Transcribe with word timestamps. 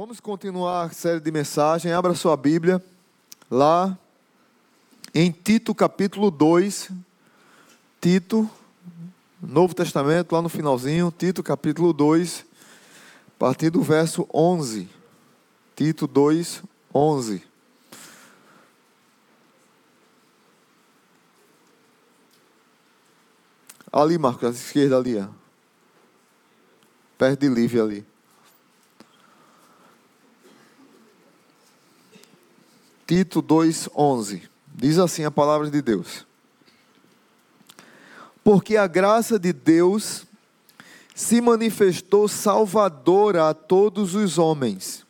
Vamos 0.00 0.20
continuar 0.20 0.84
a 0.84 0.90
série 0.90 1.18
de 1.18 1.32
mensagem. 1.32 1.92
Abra 1.92 2.14
sua 2.14 2.36
Bíblia 2.36 2.80
lá 3.50 3.98
em 5.12 5.32
Tito 5.32 5.74
capítulo 5.74 6.30
2. 6.30 6.92
Tito, 8.00 8.48
Novo 9.42 9.74
Testamento, 9.74 10.30
lá 10.30 10.40
no 10.40 10.48
finalzinho, 10.48 11.10
Tito 11.10 11.42
capítulo 11.42 11.92
2, 11.92 12.46
a 13.26 13.38
partir 13.40 13.70
do 13.70 13.82
verso 13.82 14.24
11. 14.32 14.88
Tito 15.74 16.06
2, 16.06 16.62
11. 16.94 17.42
Ali, 23.90 24.16
Marcos, 24.16 24.44
à 24.44 24.50
esquerda 24.50 24.96
ali, 24.96 25.18
ó. 25.18 25.26
perto 27.18 27.40
de 27.40 27.48
Lívia 27.48 27.82
ali. 27.82 28.17
Tito 33.08 33.40
2:11. 33.40 34.42
Diz 34.76 34.98
assim 34.98 35.24
a 35.24 35.30
palavra 35.30 35.70
de 35.70 35.80
Deus: 35.80 36.26
Porque 38.44 38.76
a 38.76 38.86
graça 38.86 39.38
de 39.38 39.50
Deus 39.50 40.26
se 41.14 41.40
manifestou 41.40 42.28
salvadora 42.28 43.48
a 43.48 43.54
todos 43.54 44.14
os 44.14 44.36
homens. 44.36 45.06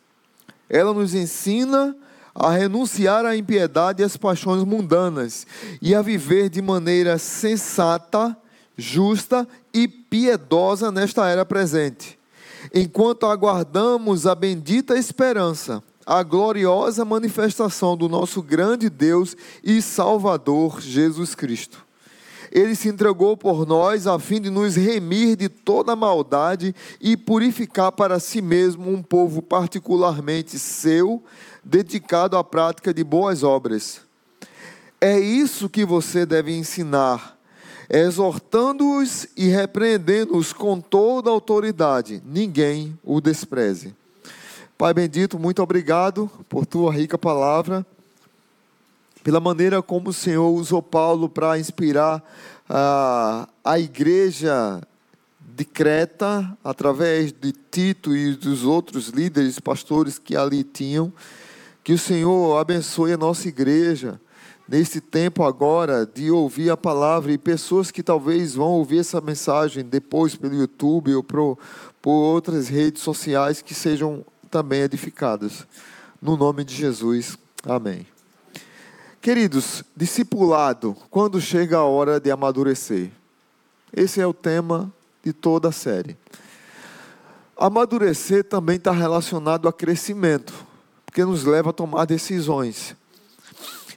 Ela 0.69 0.93
nos 0.93 1.13
ensina 1.13 1.93
a 2.33 2.51
renunciar 2.51 3.25
à 3.25 3.35
impiedade 3.35 4.01
e 4.01 4.05
às 4.05 4.15
paixões 4.15 4.63
mundanas 4.63 5.45
e 5.81 5.93
a 5.93 6.01
viver 6.01 6.47
de 6.47 6.61
maneira 6.61 7.17
sensata, 7.17 8.37
justa 8.77 9.45
e 9.73 9.89
piedosa 9.89 10.89
nesta 10.89 11.27
era 11.27 11.45
presente, 11.45 12.17
enquanto 12.73 13.25
aguardamos 13.25 14.25
a 14.25 14.33
bendita 14.33 14.97
esperança 14.97 15.83
a 16.09 16.23
gloriosa 16.23 17.05
manifestação 17.05 17.95
do 17.95 18.09
nosso 18.09 18.41
grande 18.41 18.89
Deus 18.89 19.37
e 19.63 19.79
Salvador 19.79 20.81
Jesus 20.81 21.35
Cristo. 21.35 21.85
Ele 22.51 22.73
se 22.73 22.89
entregou 22.89 23.37
por 23.37 23.63
nós 23.63 24.07
a 24.07 24.17
fim 24.17 24.41
de 24.41 24.49
nos 24.49 24.75
remir 24.75 25.35
de 25.35 25.47
toda 25.47 25.95
maldade 25.95 26.73
e 26.99 27.15
purificar 27.15 27.91
para 27.91 28.19
si 28.19 28.41
mesmo 28.41 28.91
um 28.91 29.03
povo 29.03 29.39
particularmente 29.39 30.57
seu, 30.57 31.23
dedicado 31.63 32.35
à 32.35 32.43
prática 32.43 32.91
de 32.91 33.03
boas 33.03 33.43
obras. 33.43 34.01
É 34.99 35.19
isso 35.19 35.69
que 35.69 35.85
você 35.85 36.25
deve 36.25 36.57
ensinar, 36.57 37.37
exortando-os 37.87 39.27
e 39.37 39.47
repreendendo-os 39.47 40.53
com 40.53 40.81
toda 40.81 41.29
autoridade. 41.29 42.19
Ninguém 42.25 42.97
o 43.03 43.21
despreze. 43.21 43.93
Pai 44.79 44.93
bendito, 44.93 45.37
muito 45.37 45.61
obrigado 45.61 46.31
por 46.47 46.65
tua 46.65 46.93
rica 46.93 47.17
palavra, 47.17 47.85
pela 49.21 49.41
maneira 49.41 49.81
como 49.81 50.11
o 50.11 50.13
Senhor 50.13 50.49
usou 50.51 50.81
Paulo 50.81 51.27
para 51.27 51.59
inspirar 51.59 52.23
a, 52.69 53.49
a 53.61 53.77
igreja 53.77 54.81
de 55.37 55.65
Creta, 55.65 56.57
através 56.63 57.33
de 57.33 57.51
Tito 57.51 58.15
e 58.15 58.33
dos 58.33 58.63
outros 58.63 59.09
líderes, 59.09 59.59
pastores 59.59 60.17
que 60.17 60.33
ali 60.33 60.63
tinham. 60.63 61.11
Que 61.83 61.91
o 61.91 61.99
Senhor 61.99 62.57
abençoe 62.57 63.11
a 63.11 63.17
nossa 63.17 63.49
igreja 63.49 64.17
nesse 64.65 65.01
tempo 65.01 65.43
agora 65.43 66.05
de 66.05 66.31
ouvir 66.31 66.69
a 66.69 66.77
palavra 66.77 67.33
e 67.33 67.37
pessoas 67.37 67.91
que 67.91 68.01
talvez 68.01 68.55
vão 68.55 68.69
ouvir 68.69 68.99
essa 68.99 69.19
mensagem 69.19 69.83
depois 69.83 70.37
pelo 70.37 70.55
YouTube 70.55 71.15
ou 71.15 71.21
por, 71.21 71.57
por 72.01 72.13
outras 72.13 72.69
redes 72.69 73.03
sociais 73.03 73.61
que 73.61 73.75
sejam 73.75 74.23
também 74.49 74.81
edificados. 74.81 75.65
No 76.21 76.35
nome 76.35 76.63
de 76.63 76.75
Jesus. 76.75 77.37
Amém. 77.65 78.05
Queridos, 79.21 79.83
discipulado, 79.95 80.95
quando 81.09 81.39
chega 81.39 81.77
a 81.77 81.83
hora 81.83 82.19
de 82.19 82.31
amadurecer? 82.31 83.11
Esse 83.93 84.21
é 84.21 84.27
o 84.27 84.33
tema 84.33 84.91
de 85.23 85.33
toda 85.33 85.69
a 85.69 85.71
série. 85.71 86.17
Amadurecer 87.57 88.43
também 88.43 88.77
está 88.77 88.91
relacionado 88.91 89.67
a 89.67 89.73
crescimento, 89.73 90.53
porque 91.05 91.25
nos 91.25 91.43
leva 91.43 91.71
a 91.71 91.73
tomar 91.73 92.05
decisões. 92.05 92.95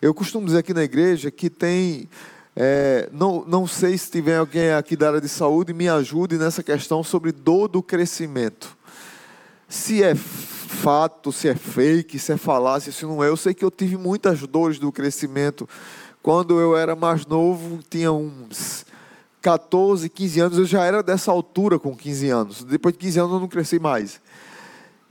Eu 0.00 0.12
costumo 0.12 0.46
dizer 0.46 0.58
aqui 0.58 0.74
na 0.74 0.82
igreja 0.82 1.30
que 1.30 1.48
tem. 1.48 2.08
É, 2.54 3.08
não, 3.12 3.44
não 3.46 3.66
sei 3.66 3.96
se 3.96 4.10
tiver 4.10 4.36
alguém 4.36 4.72
aqui 4.72 4.94
da 4.96 5.08
área 5.08 5.20
de 5.20 5.28
saúde, 5.28 5.72
me 5.72 5.88
ajude 5.88 6.36
nessa 6.36 6.62
questão 6.62 7.02
sobre 7.02 7.32
dor 7.32 7.68
do 7.68 7.82
crescimento 7.82 8.76
se 9.72 10.02
é 10.02 10.14
fato, 10.14 11.32
se 11.32 11.48
é 11.48 11.54
fake, 11.54 12.18
se 12.18 12.30
é 12.30 12.36
falácia, 12.36 12.92
se 12.92 13.06
não 13.06 13.24
é. 13.24 13.28
Eu 13.28 13.38
sei 13.38 13.54
que 13.54 13.64
eu 13.64 13.70
tive 13.70 13.96
muitas 13.96 14.46
dores 14.46 14.78
do 14.78 14.92
crescimento. 14.92 15.66
Quando 16.22 16.60
eu 16.60 16.76
era 16.76 16.94
mais 16.94 17.24
novo, 17.24 17.80
tinha 17.88 18.12
uns 18.12 18.84
14, 19.40 20.10
15 20.10 20.40
anos, 20.40 20.58
eu 20.58 20.66
já 20.66 20.84
era 20.84 21.02
dessa 21.02 21.32
altura 21.32 21.78
com 21.78 21.96
15 21.96 22.28
anos. 22.28 22.64
Depois 22.64 22.92
de 22.92 22.98
15 22.98 23.20
anos 23.20 23.32
eu 23.32 23.40
não 23.40 23.48
cresci 23.48 23.78
mais. 23.78 24.20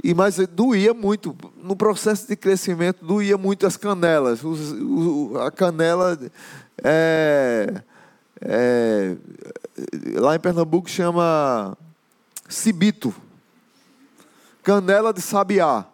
E 0.03 0.13
mas 0.13 0.37
doía 0.49 0.93
muito 0.93 1.35
no 1.63 1.75
processo 1.75 2.27
de 2.27 2.35
crescimento, 2.35 3.03
doía 3.03 3.39
muito 3.39 3.65
as 3.65 3.75
canelas. 3.75 4.43
o, 4.43 5.39
a 5.39 5.49
canela 5.49 6.19
é, 6.83 7.81
é, 8.39 9.15
lá 10.17 10.35
em 10.35 10.39
Pernambuco 10.39 10.87
chama 10.87 11.75
cibito 12.47 13.11
Canela 14.63 15.13
de 15.13 15.21
sabiá. 15.21 15.85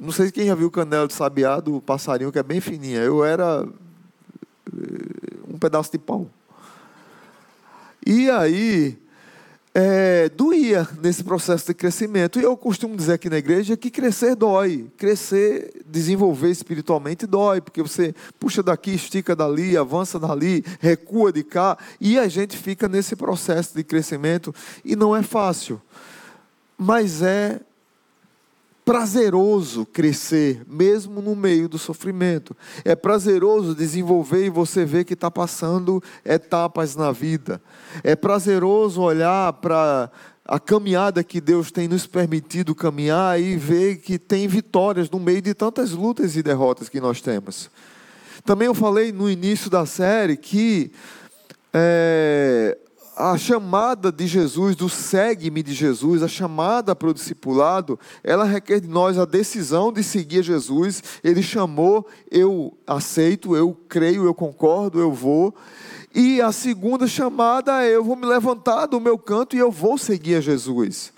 Não 0.00 0.12
sei 0.12 0.30
quem 0.30 0.46
já 0.46 0.54
viu 0.54 0.70
canela 0.70 1.06
de 1.06 1.14
sabiá 1.14 1.60
do 1.60 1.80
passarinho, 1.80 2.32
que 2.32 2.38
é 2.38 2.42
bem 2.42 2.60
fininha. 2.60 3.00
Eu 3.00 3.24
era 3.24 3.66
eh, 4.72 5.36
um 5.48 5.58
pedaço 5.58 5.90
de 5.90 5.98
pau. 5.98 6.30
E 8.06 8.30
aí, 8.30 8.96
é, 9.74 10.28
doía 10.30 10.88
nesse 11.02 11.22
processo 11.22 11.66
de 11.66 11.74
crescimento. 11.74 12.40
E 12.40 12.42
eu 12.42 12.56
costumo 12.56 12.96
dizer 12.96 13.14
aqui 13.14 13.28
na 13.28 13.38
igreja 13.38 13.76
que 13.76 13.90
crescer 13.90 14.34
dói. 14.34 14.86
Crescer, 14.96 15.82
desenvolver 15.84 16.50
espiritualmente 16.50 17.26
dói, 17.26 17.60
porque 17.60 17.82
você 17.82 18.14
puxa 18.38 18.62
daqui, 18.62 18.94
estica 18.94 19.36
dali, 19.36 19.76
avança 19.76 20.18
dali, 20.18 20.64
recua 20.80 21.32
de 21.32 21.42
cá, 21.42 21.76
e 22.00 22.18
a 22.18 22.28
gente 22.28 22.56
fica 22.56 22.88
nesse 22.88 23.14
processo 23.14 23.76
de 23.76 23.84
crescimento 23.84 24.54
e 24.84 24.96
não 24.96 25.14
é 25.14 25.22
fácil 25.22 25.80
mas 26.78 27.20
é 27.20 27.60
prazeroso 28.84 29.84
crescer, 29.84 30.62
mesmo 30.66 31.20
no 31.20 31.36
meio 31.36 31.68
do 31.68 31.76
sofrimento. 31.76 32.56
É 32.86 32.96
prazeroso 32.96 33.74
desenvolver 33.74 34.46
e 34.46 34.50
você 34.50 34.82
ver 34.82 35.04
que 35.04 35.12
está 35.12 35.30
passando 35.30 36.02
etapas 36.24 36.96
na 36.96 37.12
vida. 37.12 37.60
É 38.02 38.16
prazeroso 38.16 39.02
olhar 39.02 39.52
para 39.52 40.10
a 40.42 40.58
caminhada 40.58 41.22
que 41.22 41.38
Deus 41.38 41.70
tem 41.70 41.86
nos 41.86 42.06
permitido 42.06 42.74
caminhar 42.74 43.38
e 43.38 43.56
ver 43.56 43.96
que 43.96 44.18
tem 44.18 44.48
vitórias 44.48 45.10
no 45.10 45.20
meio 45.20 45.42
de 45.42 45.52
tantas 45.52 45.90
lutas 45.90 46.34
e 46.34 46.42
derrotas 46.42 46.88
que 46.88 46.98
nós 46.98 47.20
temos. 47.20 47.70
Também 48.42 48.66
eu 48.66 48.74
falei 48.74 49.12
no 49.12 49.28
início 49.28 49.68
da 49.68 49.84
série 49.84 50.38
que 50.38 50.90
é, 51.74 52.78
a 53.18 53.36
chamada 53.36 54.12
de 54.12 54.28
Jesus, 54.28 54.76
do 54.76 54.88
segue-me 54.88 55.60
de 55.60 55.74
Jesus, 55.74 56.22
a 56.22 56.28
chamada 56.28 56.94
para 56.94 57.08
o 57.08 57.14
discipulado, 57.14 57.98
ela 58.22 58.44
requer 58.44 58.78
de 58.80 58.86
nós 58.86 59.18
a 59.18 59.24
decisão 59.24 59.92
de 59.92 60.04
seguir 60.04 60.44
Jesus. 60.44 61.02
Ele 61.24 61.42
chamou, 61.42 62.06
eu 62.30 62.72
aceito, 62.86 63.56
eu 63.56 63.76
creio, 63.88 64.24
eu 64.24 64.32
concordo, 64.32 65.00
eu 65.00 65.12
vou. 65.12 65.52
E 66.14 66.40
a 66.40 66.52
segunda 66.52 67.08
chamada 67.08 67.82
é: 67.82 67.96
eu 67.96 68.04
vou 68.04 68.14
me 68.14 68.24
levantar 68.24 68.86
do 68.86 69.00
meu 69.00 69.18
canto 69.18 69.56
e 69.56 69.58
eu 69.58 69.72
vou 69.72 69.98
seguir 69.98 70.36
a 70.36 70.40
Jesus. 70.40 71.12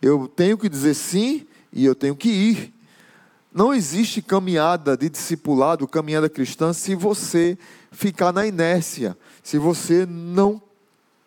Eu 0.00 0.26
tenho 0.26 0.56
que 0.56 0.68
dizer 0.68 0.94
sim 0.94 1.46
e 1.70 1.84
eu 1.84 1.94
tenho 1.94 2.16
que 2.16 2.30
ir. 2.30 2.74
Não 3.52 3.72
existe 3.72 4.22
caminhada 4.22 4.96
de 4.96 5.10
discipulado, 5.10 5.86
caminhada 5.86 6.28
cristã, 6.28 6.72
se 6.72 6.94
você 6.94 7.58
ficar 7.92 8.32
na 8.32 8.46
inércia, 8.46 9.16
se 9.42 9.58
você 9.58 10.06
não 10.06 10.60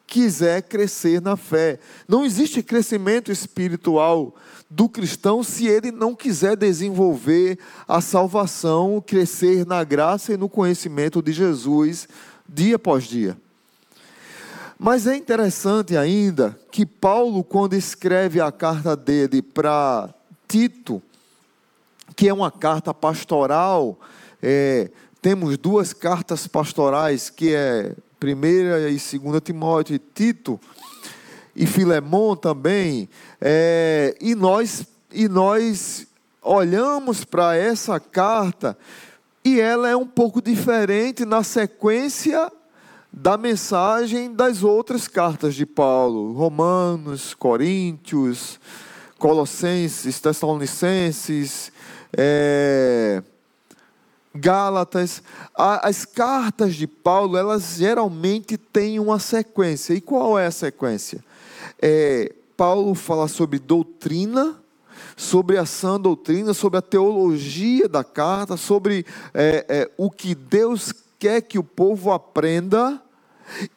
quiser 0.08 0.64
crescer 0.64 1.22
na 1.22 1.36
fé. 1.36 1.78
Não 2.08 2.26
existe 2.26 2.64
crescimento 2.64 3.30
espiritual 3.30 4.34
do 4.70 4.88
cristão 4.88 5.44
se 5.44 5.68
ele 5.68 5.92
não 5.92 6.16
quiser 6.16 6.56
desenvolver 6.56 7.60
a 7.86 8.00
salvação, 8.00 9.04
crescer 9.06 9.66
na 9.66 9.84
graça 9.84 10.34
e 10.34 10.38
no 10.38 10.48
conhecimento 10.48 11.22
de 11.22 11.34
Jesus 11.34 12.08
dia 12.48 12.78
após 12.78 13.04
dia. 13.04 13.38
Mas 14.80 15.08
é 15.08 15.16
interessante 15.16 15.98
ainda 15.98 16.58
que 16.72 16.86
Paulo, 16.86 17.44
quando 17.44 17.74
escreve 17.74 18.40
a 18.40 18.52
carta 18.52 18.96
dele 18.96 19.42
para 19.42 20.14
Tito, 20.48 21.02
que 22.16 22.30
é 22.30 22.34
uma 22.34 22.52
carta 22.52 22.94
pastoral, 22.94 24.00
é, 24.42 24.90
temos 25.22 25.58
duas 25.58 25.94
cartas 25.94 26.48
pastorais, 26.48 27.30
que 27.30 27.54
é 27.54 27.96
primeira 28.20 28.90
e 28.90 29.00
segunda 29.00 29.40
Timóteo 29.40 29.96
e 29.96 30.00
Tito, 30.00 30.60
e 31.56 31.66
Filemão 31.66 32.36
também, 32.36 33.10
é, 33.42 34.16
e 34.22 34.36
nós 34.36 34.86
e 35.12 35.28
nós 35.28 36.08
olhamos 36.42 37.24
para 37.24 37.56
essa 37.56 38.00
carta 38.00 38.78
e 39.44 39.60
ela 39.60 39.90
é 39.90 39.96
um 39.96 40.06
pouco 40.06 40.42
diferente 40.42 41.26
na 41.26 41.44
sequência 41.44 42.52
da 43.12 43.38
mensagem 43.38 44.34
das 44.34 44.64
outras 44.64 45.08
cartas 45.08 45.56
de 45.56 45.66
Paulo, 45.66 46.34
Romanos, 46.34 47.34
Coríntios, 47.34 48.60
Colossenses, 49.18 50.20
Tessalonicenses, 50.20 51.72
é, 52.16 53.24
Gálatas. 54.38 55.22
As 55.56 56.06
cartas 56.06 56.76
de 56.76 56.88
Paulo, 56.88 57.38
elas 57.38 57.76
geralmente 57.78 58.58
têm 58.58 59.00
uma 59.00 59.20
sequência. 59.20 59.94
E 59.94 60.02
qual 60.02 60.38
é 60.38 60.46
a 60.46 60.52
sequência? 60.52 61.24
É, 61.82 62.34
Paulo 62.56 62.96
fala 62.96 63.28
sobre 63.28 63.60
doutrina, 63.60 64.56
sobre 65.16 65.58
a 65.58 65.66
sã 65.66 66.00
doutrina, 66.00 66.54
sobre 66.54 66.80
a 66.80 66.82
teologia 66.82 67.88
da 67.88 68.04
carta, 68.04 68.58
sobre 68.58 69.06
é, 69.34 69.66
é, 69.68 69.92
o 69.98 70.10
que 70.10 70.34
Deus 70.34 70.94
quer 71.20 71.42
que 71.42 71.60
o 71.60 71.64
povo 71.64 72.12
aprenda. 72.12 73.02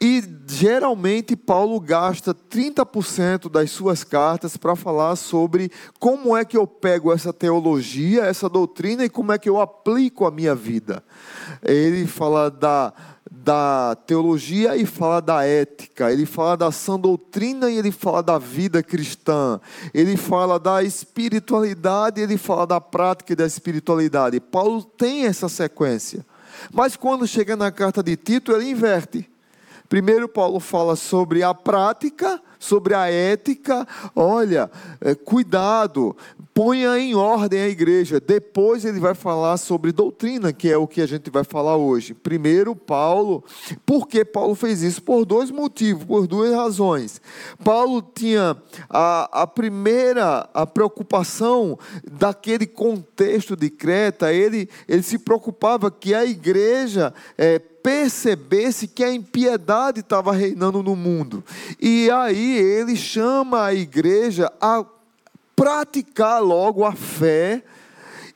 E 0.01 0.23
geralmente 0.47 1.37
Paulo 1.37 1.79
gasta 1.81 2.35
30% 2.35 3.51
das 3.51 3.71
suas 3.71 4.03
cartas 4.03 4.57
para 4.57 4.75
falar 4.75 5.17
sobre 5.17 5.71
como 5.99 6.37
é 6.37 6.45
que 6.45 6.57
eu 6.57 6.67
pego 6.67 7.13
essa 7.13 7.33
teologia, 7.33 8.25
essa 8.25 8.49
doutrina 8.49 9.05
e 9.05 9.09
como 9.11 9.33
é 9.33 9.39
que 9.39 9.49
eu 9.49 9.61
aplico 9.61 10.27
a 10.27 10.31
minha 10.31 10.55
vida. 10.55 11.03
Ele 11.63 12.07
fala 12.07 12.51
da, 12.51 12.93
da 13.31 13.97
teologia 14.07 14.77
e 14.77 14.85
fala 14.85 15.21
da 15.21 15.45
ética, 15.45 16.13
ele 16.13 16.27
fala 16.27 16.57
da 16.57 16.73
sã 16.73 16.99
doutrina 16.99 17.71
e 17.71 17.79
ele 17.79 17.93
fala 17.93 18.23
da 18.23 18.39
vida 18.39 18.83
cristã, 18.83 19.61
ele 19.95 20.17
fala 20.17 20.59
da 20.59 20.83
espiritualidade 20.83 22.21
e 22.21 22.25
ele 22.25 22.37
fala 22.37 22.67
da 22.67 22.81
prática 22.81 23.37
da 23.37 23.47
espiritualidade. 23.47 24.41
Paulo 24.41 24.83
tem 24.83 25.27
essa 25.27 25.49
sequência. 25.49 26.27
Mas 26.73 26.97
quando 26.97 27.27
chega 27.27 27.57
na 27.57 27.71
carta 27.71 28.03
de 28.03 28.17
Tito, 28.17 28.53
ele 28.53 28.69
inverte. 28.69 29.31
Primeiro, 29.91 30.29
Paulo 30.29 30.61
fala 30.61 30.95
sobre 30.95 31.43
a 31.43 31.53
prática, 31.53 32.41
sobre 32.61 32.95
a 32.95 33.11
ética. 33.11 33.85
Olha, 34.15 34.71
é, 35.01 35.17
cuidado, 35.17 36.17
ponha 36.53 36.99
em 36.99 37.15
ordem 37.15 37.61
a 37.61 37.69
igreja. 37.69 38.21
Depois 38.21 38.85
ele 38.85 39.01
vai 39.01 39.15
falar 39.15 39.57
sobre 39.57 39.93
doutrina, 39.93 40.53
que 40.53 40.71
é 40.71 40.77
o 40.77 40.87
que 40.87 41.01
a 41.01 41.07
gente 41.07 41.31
vai 41.31 41.45
falar 41.45 41.77
hoje. 41.77 42.15
Primeiro, 42.15 42.75
Paulo, 42.75 43.45
por 43.87 44.07
que 44.07 44.25
Paulo 44.25 44.55
fez 44.55 44.83
isso? 44.83 45.03
Por 45.03 45.25
dois 45.25 45.51
motivos, 45.51 46.05
por 46.05 46.27
duas 46.27 46.55
razões. 46.55 47.21
Paulo 47.65 48.03
tinha 48.03 48.57
a, 48.89 49.43
a 49.43 49.47
primeira 49.47 50.49
a 50.53 50.67
preocupação 50.67 51.79
daquele 52.11 52.67
contexto 52.67 53.57
de 53.57 53.71
Creta, 53.71 54.33
ele, 54.33 54.69
ele 54.89 55.03
se 55.03 55.19
preocupava 55.19 55.91
que 55.91 56.15
a 56.15 56.25
igreja 56.25 57.15
é, 57.39 57.59
percebesse 57.59 58.87
que 58.87 59.03
a 59.03 59.13
impiedade 59.13 60.01
estava 60.01 60.33
reinando 60.33 60.83
no 60.83 60.95
mundo. 60.95 61.45
E 61.81 62.11
aí 62.11 62.59
ele 62.59 62.97
chama 62.97 63.65
a 63.65 63.75
igreja 63.75 64.53
a 64.61 64.85
praticar 65.61 66.43
logo 66.43 66.87
a 66.87 66.93
fé 66.93 67.63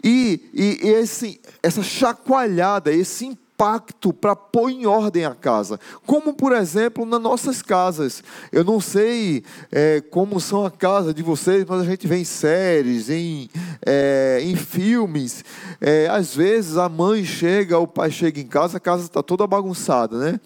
e, 0.03 0.43
e, 0.53 0.87
e 0.87 0.89
esse, 0.91 1.41
essa 1.63 1.83
chacoalhada, 1.83 2.93
esse 2.93 3.25
impacto 3.25 4.13
para 4.13 4.37
pôr 4.37 4.69
em 4.69 4.85
ordem 4.85 5.25
a 5.25 5.35
casa. 5.35 5.81
Como, 6.05 6.35
por 6.35 6.53
exemplo, 6.53 7.07
nas 7.07 7.23
nossas 7.23 7.63
casas. 7.63 8.23
Eu 8.53 8.63
não 8.63 8.79
sei 8.79 9.43
é, 9.73 10.03
como 10.03 10.39
são 10.39 10.67
a 10.67 10.71
casa 10.71 11.15
de 11.15 11.23
vocês, 11.23 11.65
mas 11.67 11.81
a 11.81 11.85
gente 11.87 12.07
vê 12.07 12.19
em 12.19 12.25
séries, 12.25 13.09
em, 13.09 13.49
é, 13.87 14.41
em 14.43 14.55
filmes. 14.55 15.43
É, 15.81 16.07
às 16.09 16.37
vezes 16.37 16.77
a 16.77 16.91
mãe 16.91 17.25
chega, 17.25 17.79
o 17.79 17.87
pai 17.87 18.11
chega 18.11 18.39
em 18.39 18.47
casa, 18.47 18.77
a 18.77 18.81
casa 18.81 19.05
está 19.05 19.23
toda 19.23 19.47
bagunçada, 19.47 20.19
né? 20.19 20.39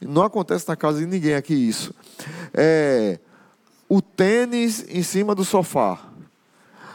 Não 0.00 0.22
acontece 0.22 0.68
na 0.68 0.76
casa 0.76 1.00
de 1.00 1.06
ninguém 1.06 1.34
aqui 1.34 1.54
isso. 1.54 1.92
É, 2.54 3.18
o 3.88 4.00
tênis 4.00 4.86
em 4.88 5.02
cima 5.02 5.34
do 5.34 5.44
sofá 5.44 6.09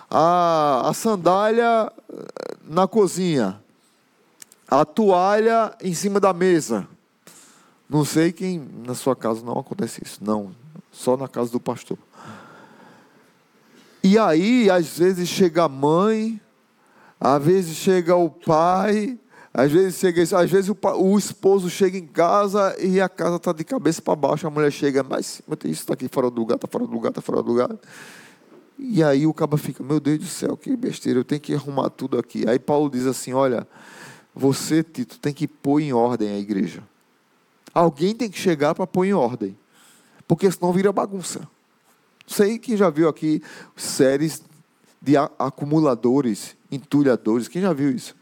a, 0.10 0.90
a 0.90 0.94
sandália 0.94 1.92
eh, 2.12 2.57
na 2.63 2.88
cozinha, 2.88 3.60
a 4.68 4.86
toalha 4.86 5.74
em 5.81 5.94
cima 5.94 6.19
da 6.19 6.34
mesa. 6.34 6.88
Não 7.90 8.04
sei 8.04 8.31
quem 8.31 8.68
na 8.86 8.96
sua 8.96 9.16
casa 9.16 9.44
não 9.44 9.60
acontece 9.60 10.02
isso, 10.04 10.24
não, 10.24 10.56
só 10.92 11.16
na 11.16 11.28
casa 11.28 11.52
do 11.52 11.60
pastor. 11.60 11.98
E 14.04 14.18
aí, 14.18 14.69
às 14.69 14.98
vezes 14.98 15.28
chega 15.28 15.63
a 15.63 15.69
mãe, 15.69 16.40
às 17.19 17.44
vezes 17.44 17.75
chega 17.75 18.16
o 18.16 18.30
pai, 18.30 19.18
às 19.54 19.72
vezes 19.72 19.96
chega, 19.96 20.22
às 20.22 20.52
vezes 20.52 20.69
o, 20.69 20.78
o 21.00 21.18
esposo 21.18 21.69
chega 21.69 21.98
em 21.98 22.06
casa 22.06 22.75
e 22.80 23.00
a 23.00 23.07
casa 23.07 23.38
está 23.38 23.54
de 23.54 23.63
cabeça 23.63 24.02
para 24.02 24.16
baixo, 24.16 24.46
a 24.46 24.50
mulher 24.50 24.72
chega, 24.72 25.02
mas 25.02 25.42
isso 25.63 25.81
está 25.81 25.94
aqui 25.94 26.07
fora 26.12 26.30
do 26.30 26.40
lugar, 26.40 26.56
está 26.56 26.68
fora 26.68 26.86
do 26.86 26.92
lugar, 26.92 27.10
está 27.10 27.22
fora 27.22 27.42
do 27.42 27.48
lugar. 27.48 27.69
E 28.77 29.04
aí 29.04 29.25
o 29.25 29.33
cabo 29.33 29.57
fica, 29.57 29.83
meu 29.83 30.00
Deus 30.00 30.19
do 30.19 30.25
céu, 30.25 30.57
que 30.57 30.75
besteira, 30.75 31.19
eu 31.19 31.24
tenho 31.24 31.39
que 31.39 31.54
arrumar 31.54 31.89
tudo 31.89 32.19
aqui. 32.19 32.48
Aí 32.48 32.60
Paulo 32.60 32.89
diz 32.89 33.06
assim: 33.06 33.33
olha, 33.33 33.68
você, 34.33 34.83
Tito, 34.83 35.18
tem 35.19 35.33
que 35.33 35.48
pôr 35.48 35.80
em 35.80 35.94
ordem 35.94 36.30
a 36.30 36.38
igreja. 36.38 36.83
Alguém 37.74 38.13
tem 38.16 38.30
que 38.30 38.38
chegar 38.38 38.75
para 38.75 38.86
pôr 38.86 39.06
em 39.06 39.13
ordem, 39.13 39.57
porque 40.27 40.50
senão 40.51 40.74
vira 40.74 40.92
bagunça. 40.92 41.48
Sei 42.27 42.57
quem 42.57 42.75
já 42.75 42.89
viu 42.89 43.07
aqui 43.07 43.42
séries 43.75 44.44
de 45.01 45.16
acumuladores, 45.18 46.56
entulhadores, 46.71 47.48
quem 47.48 47.62
já 47.62 47.71
viu 47.71 47.92
isso? 47.92 48.16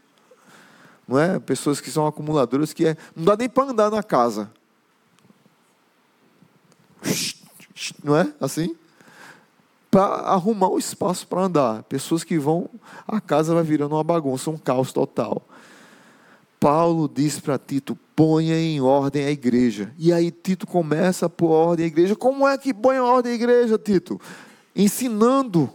Não 1.06 1.18
é? 1.18 1.38
Pessoas 1.38 1.80
que 1.80 1.90
são 1.90 2.06
acumuladores 2.06 2.72
que 2.72 2.86
é, 2.86 2.96
não 3.16 3.24
dá 3.24 3.36
nem 3.36 3.48
para 3.48 3.70
andar 3.70 3.90
na 3.90 4.02
casa. 4.02 4.50
Não 8.02 8.16
é 8.16 8.32
assim? 8.40 8.76
Para 9.94 10.06
arrumar 10.06 10.70
o 10.70 10.78
espaço 10.78 11.24
para 11.24 11.42
andar. 11.42 11.84
Pessoas 11.84 12.24
que 12.24 12.36
vão, 12.36 12.68
a 13.06 13.20
casa 13.20 13.54
vai 13.54 13.62
virando 13.62 13.94
uma 13.94 14.02
bagunça, 14.02 14.50
um 14.50 14.58
caos 14.58 14.92
total. 14.92 15.40
Paulo 16.58 17.08
diz 17.08 17.38
para 17.38 17.56
Tito: 17.56 17.96
ponha 18.16 18.58
em 18.58 18.80
ordem 18.80 19.24
a 19.24 19.30
igreja. 19.30 19.92
E 19.96 20.12
aí 20.12 20.32
Tito 20.32 20.66
começa 20.66 21.26
a 21.26 21.30
pôr 21.30 21.50
ordem 21.50 21.84
a 21.84 21.86
igreja. 21.86 22.16
Como 22.16 22.48
é 22.48 22.58
que 22.58 22.74
põe 22.74 22.96
em 22.96 23.00
ordem 23.00 23.30
a 23.30 23.34
igreja, 23.36 23.78
Tito? 23.78 24.20
Ensinando 24.74 25.70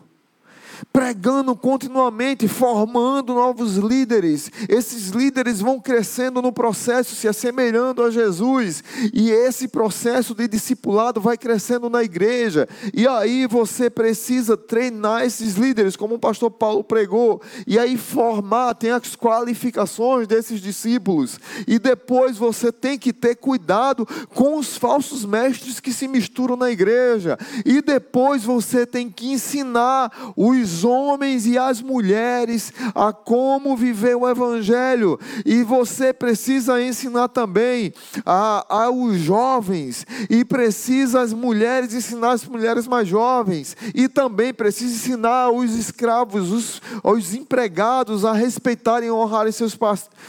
pregando 0.91 1.55
continuamente, 1.55 2.47
formando 2.47 3.33
novos 3.33 3.75
líderes. 3.75 4.51
Esses 4.67 5.09
líderes 5.09 5.59
vão 5.59 5.79
crescendo 5.79 6.41
no 6.41 6.51
processo, 6.51 7.15
se 7.15 7.27
assemelhando 7.27 8.03
a 8.03 8.11
Jesus, 8.11 8.83
e 9.13 9.31
esse 9.31 9.67
processo 9.67 10.33
de 10.33 10.47
discipulado 10.47 11.21
vai 11.21 11.37
crescendo 11.37 11.89
na 11.89 12.03
igreja. 12.03 12.67
E 12.93 13.07
aí 13.07 13.47
você 13.47 13.89
precisa 13.89 14.55
treinar 14.55 15.23
esses 15.23 15.55
líderes, 15.55 15.95
como 15.95 16.15
o 16.15 16.19
pastor 16.19 16.51
Paulo 16.51 16.83
pregou, 16.83 17.41
e 17.65 17.77
aí 17.77 17.97
formar, 17.97 18.75
tem 18.75 18.91
as 18.91 19.15
qualificações 19.15 20.27
desses 20.27 20.61
discípulos. 20.61 21.39
E 21.67 21.79
depois 21.79 22.37
você 22.37 22.71
tem 22.71 22.97
que 22.97 23.13
ter 23.13 23.35
cuidado 23.35 24.07
com 24.33 24.57
os 24.57 24.77
falsos 24.77 25.25
mestres 25.25 25.79
que 25.79 25.91
se 25.91 26.07
misturam 26.07 26.55
na 26.55 26.71
igreja. 26.71 27.37
E 27.65 27.81
depois 27.81 28.43
você 28.43 28.85
tem 28.85 29.09
que 29.09 29.31
ensinar 29.31 30.33
os 30.35 30.68
os 30.69 30.83
homens 30.83 31.45
e 31.45 31.57
as 31.57 31.81
mulheres 31.81 32.71
a 32.93 33.11
como 33.11 33.75
viver 33.75 34.15
o 34.15 34.29
Evangelho. 34.29 35.19
E 35.45 35.63
você 35.63 36.13
precisa 36.13 36.81
ensinar 36.81 37.29
também 37.29 37.93
a, 38.25 38.65
aos 38.85 39.17
jovens, 39.19 40.05
e 40.29 40.45
precisa 40.45 41.21
as 41.21 41.33
mulheres 41.33 41.93
ensinar 41.93 42.31
as 42.31 42.45
mulheres 42.45 42.87
mais 42.87 43.07
jovens, 43.07 43.75
e 43.93 44.07
também 44.07 44.53
precisa 44.53 44.93
ensinar 44.93 45.49
os 45.49 45.75
escravos, 45.75 46.51
os, 46.51 46.81
os 47.03 47.33
empregados 47.33 48.23
a 48.23 48.33
respeitarem 48.33 49.09
e 49.09 49.11
honrarem 49.11 49.51
seus, 49.51 49.77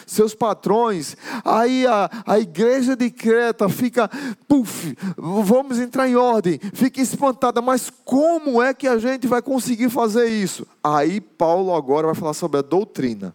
seus 0.07 0.35
patrões. 0.35 1.17
Aí 1.45 1.87
a, 1.87 2.11
a 2.27 2.39
igreja 2.39 2.97
de 2.97 3.11
Creta 3.11 3.69
fica, 3.69 4.11
puf, 4.49 4.97
vamos 5.17 5.79
entrar 5.79 6.09
em 6.09 6.17
ordem, 6.17 6.59
fica 6.73 7.01
espantada, 7.01 7.61
mas 7.61 7.91
como 8.05 8.63
é 8.63 8.73
que 8.73 8.89
a 8.89 8.99
gente 8.99 9.27
vai 9.27 9.43
conseguir 9.43 9.91
fazer 9.91 10.30
isso. 10.33 10.67
Aí 10.83 11.21
Paulo 11.21 11.75
agora 11.75 12.07
vai 12.07 12.17
falar 12.17 12.35
sobre 12.35 12.59
a 12.59 12.63
doutrina, 12.63 13.35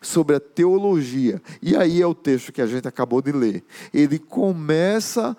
sobre 0.00 0.36
a 0.36 0.40
teologia. 0.40 1.40
E 1.62 1.76
aí 1.76 2.00
é 2.00 2.06
o 2.06 2.14
texto 2.14 2.52
que 2.52 2.62
a 2.62 2.66
gente 2.66 2.86
acabou 2.86 3.20
de 3.22 3.32
ler. 3.32 3.64
Ele 3.92 4.18
começa 4.18 5.36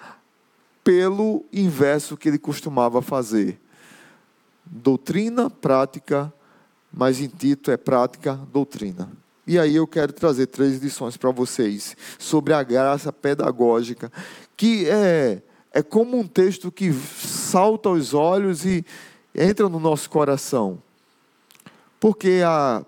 pelo 0.83 1.43
inverso 1.51 2.15
que 2.15 2.29
ele 2.29 2.37
costumava 2.37 3.01
fazer. 3.01 3.59
Doutrina, 4.65 5.49
prática, 5.49 6.31
mas 6.91 7.19
em 7.19 7.27
Tito 7.27 7.71
é 7.71 7.77
prática, 7.77 8.39
doutrina. 8.51 9.11
E 9.47 9.59
aí 9.59 9.75
eu 9.75 9.85
quero 9.85 10.11
trazer 10.13 10.47
três 10.47 10.81
lições 10.81 11.17
para 11.17 11.29
vocês 11.29 11.95
sobre 12.17 12.53
a 12.53 12.63
graça 12.63 13.13
pedagógica, 13.13 14.11
que 14.57 14.89
é, 14.89 15.41
é 15.71 15.83
como 15.83 16.17
um 16.17 16.27
texto 16.27 16.71
que 16.71 16.91
salta 16.93 17.89
aos 17.89 18.13
olhos 18.13 18.65
e 18.65 18.83
entra 19.35 19.69
no 19.69 19.79
nosso 19.79 20.09
coração. 20.09 20.81
Por 21.99 22.15
que 22.15 22.41
a 22.43 22.83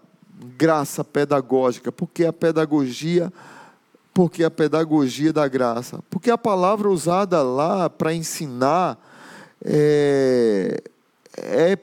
graça 0.57 1.03
pedagógica? 1.03 1.91
Por 1.91 2.07
que 2.07 2.25
a 2.25 2.33
pedagogia? 2.33 3.31
Porque 4.13 4.43
a 4.43 4.51
pedagogia 4.51 5.31
da 5.31 5.47
graça? 5.47 6.03
Porque 6.09 6.29
a 6.29 6.37
palavra 6.37 6.89
usada 6.89 7.41
lá 7.41 7.89
para 7.89 8.13
ensinar 8.13 8.97
é, 9.63 10.81
é 11.37 11.77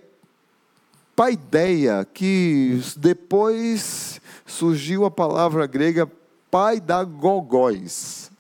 paideia, 1.14 2.07
que 2.12 2.81
depois 2.97 4.21
surgiu 4.45 5.04
a 5.04 5.11
palavra 5.11 5.66
grega 5.66 6.11
paidagogóis, 6.50 8.31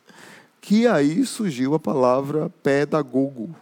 que 0.60 0.86
aí 0.86 1.24
surgiu 1.24 1.74
a 1.74 1.78
palavra 1.78 2.50
pedagogo. 2.62 3.54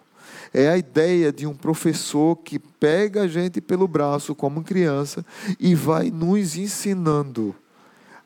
É 0.55 0.69
a 0.69 0.77
ideia 0.77 1.33
de 1.33 1.47
um 1.47 1.55
professor 1.55 2.37
que 2.37 2.59
pega 2.59 3.23
a 3.23 3.29
gente 3.29 3.61
pelo 3.61 3.89
braço 3.89 4.35
como 4.35 4.63
criança 4.63 5.25
e 5.59 5.75
vai 5.75 6.11
nos 6.11 6.57
ensinando 6.57 7.55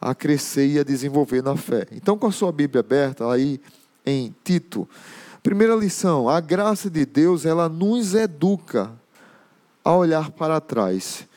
a 0.00 0.14
crescer 0.14 0.66
e 0.66 0.78
a 0.78 0.84
desenvolver 0.84 1.42
na 1.42 1.56
fé. 1.56 1.86
Então, 1.92 2.18
com 2.18 2.26
a 2.26 2.32
sua 2.32 2.50
Bíblia 2.50 2.80
aberta 2.80 3.30
aí 3.30 3.60
em 4.04 4.34
Tito, 4.42 4.88
primeira 5.42 5.76
lição: 5.76 6.28
a 6.28 6.40
graça 6.40 6.90
de 6.90 7.06
Deus 7.06 7.44
ela 7.46 7.68
nos 7.68 8.14
educa 8.14 8.90
a 9.84 9.94
olhar 9.94 10.30
para 10.32 10.60
trás, 10.60 11.28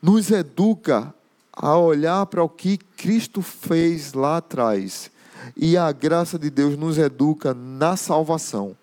nos 0.00 0.30
educa 0.30 1.12
a 1.52 1.76
olhar 1.76 2.24
para 2.24 2.42
o 2.42 2.48
que 2.48 2.78
Cristo 2.78 3.42
fez 3.42 4.14
lá 4.14 4.38
atrás. 4.38 5.10
E 5.56 5.76
a 5.76 5.90
graça 5.92 6.38
de 6.38 6.50
Deus 6.50 6.76
nos 6.76 6.98
educa 6.98 7.52
na 7.52 7.96
salvação. 7.96 8.76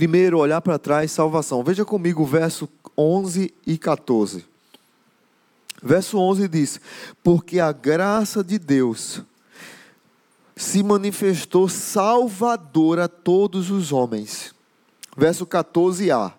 Primeiro, 0.00 0.38
olhar 0.38 0.62
para 0.62 0.78
trás, 0.78 1.12
salvação. 1.12 1.62
Veja 1.62 1.84
comigo 1.84 2.22
o 2.22 2.26
verso 2.26 2.66
11 2.96 3.52
e 3.66 3.76
14. 3.76 4.46
Verso 5.82 6.16
11 6.16 6.48
diz: 6.48 6.80
Porque 7.22 7.60
a 7.60 7.70
graça 7.70 8.42
de 8.42 8.58
Deus 8.58 9.20
se 10.56 10.82
manifestou 10.82 11.68
salvadora 11.68 13.04
a 13.04 13.08
todos 13.08 13.70
os 13.70 13.92
homens. 13.92 14.54
Verso 15.18 15.46
14a. 15.46 16.32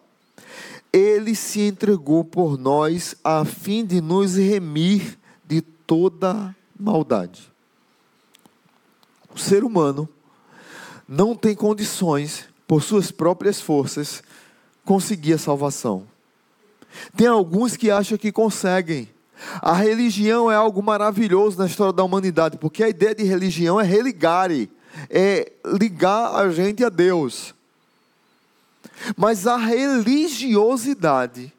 Ele 0.91 1.35
se 1.35 1.61
entregou 1.61 2.23
por 2.23 2.57
nós 2.57 3.15
a 3.23 3.45
fim 3.45 3.85
de 3.85 4.01
nos 4.01 4.37
remir 4.37 5.19
de 5.45 5.61
toda 5.61 6.55
maldade. 6.79 7.53
O 9.31 9.37
ser 9.37 9.63
humano 9.63 10.09
não 11.07 11.35
tem 11.35 11.53
condições 11.53 12.49
por 12.71 12.81
suas 12.81 13.11
próprias 13.11 13.59
forças, 13.59 14.23
conseguir 14.85 15.33
a 15.33 15.37
salvação. 15.37 16.07
Tem 17.17 17.27
alguns 17.27 17.75
que 17.75 17.91
acham 17.91 18.17
que 18.17 18.31
conseguem. 18.31 19.09
A 19.61 19.73
religião 19.73 20.49
é 20.49 20.55
algo 20.55 20.81
maravilhoso 20.81 21.57
na 21.57 21.65
história 21.65 21.91
da 21.91 22.01
humanidade, 22.01 22.57
porque 22.57 22.81
a 22.81 22.87
ideia 22.87 23.13
de 23.13 23.25
religião 23.25 23.77
é 23.77 23.83
religare, 23.83 24.71
é 25.09 25.51
ligar 25.65 26.33
a 26.33 26.49
gente 26.49 26.81
a 26.81 26.87
Deus. 26.87 27.53
Mas 29.17 29.45
a 29.45 29.57
religiosidade 29.57 31.51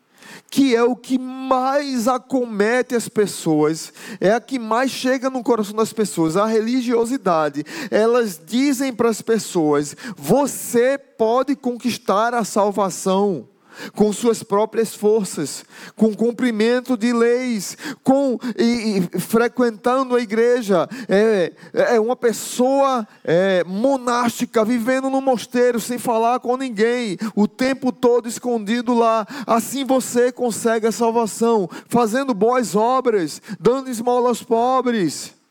que 0.50 0.74
é 0.74 0.82
o 0.82 0.96
que 0.96 1.18
mais 1.18 2.08
acomete 2.08 2.94
as 2.94 3.08
pessoas, 3.08 3.92
é 4.20 4.32
a 4.32 4.40
que 4.40 4.58
mais 4.58 4.90
chega 4.90 5.30
no 5.30 5.42
coração 5.42 5.76
das 5.76 5.92
pessoas, 5.92 6.36
a 6.36 6.46
religiosidade. 6.46 7.64
Elas 7.90 8.40
dizem 8.44 8.92
para 8.92 9.08
as 9.08 9.22
pessoas: 9.22 9.96
você 10.16 10.98
pode 10.98 11.56
conquistar 11.56 12.34
a 12.34 12.44
salvação 12.44 13.48
com 13.94 14.12
suas 14.12 14.42
próprias 14.42 14.94
forças, 14.94 15.64
com 15.96 16.14
cumprimento 16.14 16.96
de 16.96 17.12
leis, 17.12 17.76
com 18.02 18.38
e, 18.58 19.08
e, 19.14 19.18
frequentando 19.18 20.14
a 20.14 20.20
igreja, 20.20 20.88
é, 21.08 21.52
é 21.72 22.00
uma 22.00 22.16
pessoa 22.16 23.06
é, 23.24 23.64
monástica 23.64 24.64
vivendo 24.64 25.10
no 25.10 25.20
mosteiro 25.20 25.80
sem 25.80 25.98
falar 25.98 26.40
com 26.40 26.56
ninguém, 26.56 27.16
o 27.34 27.46
tempo 27.48 27.92
todo 27.92 28.28
escondido 28.28 28.94
lá. 28.94 29.26
Assim 29.46 29.84
você 29.84 30.32
consegue 30.32 30.86
a 30.86 30.92
salvação, 30.92 31.68
fazendo 31.88 32.34
boas 32.34 32.74
obras, 32.74 33.40
dando 33.60 33.90
esmola 33.90 34.28
aos 34.28 34.42
pobres. 34.42 35.41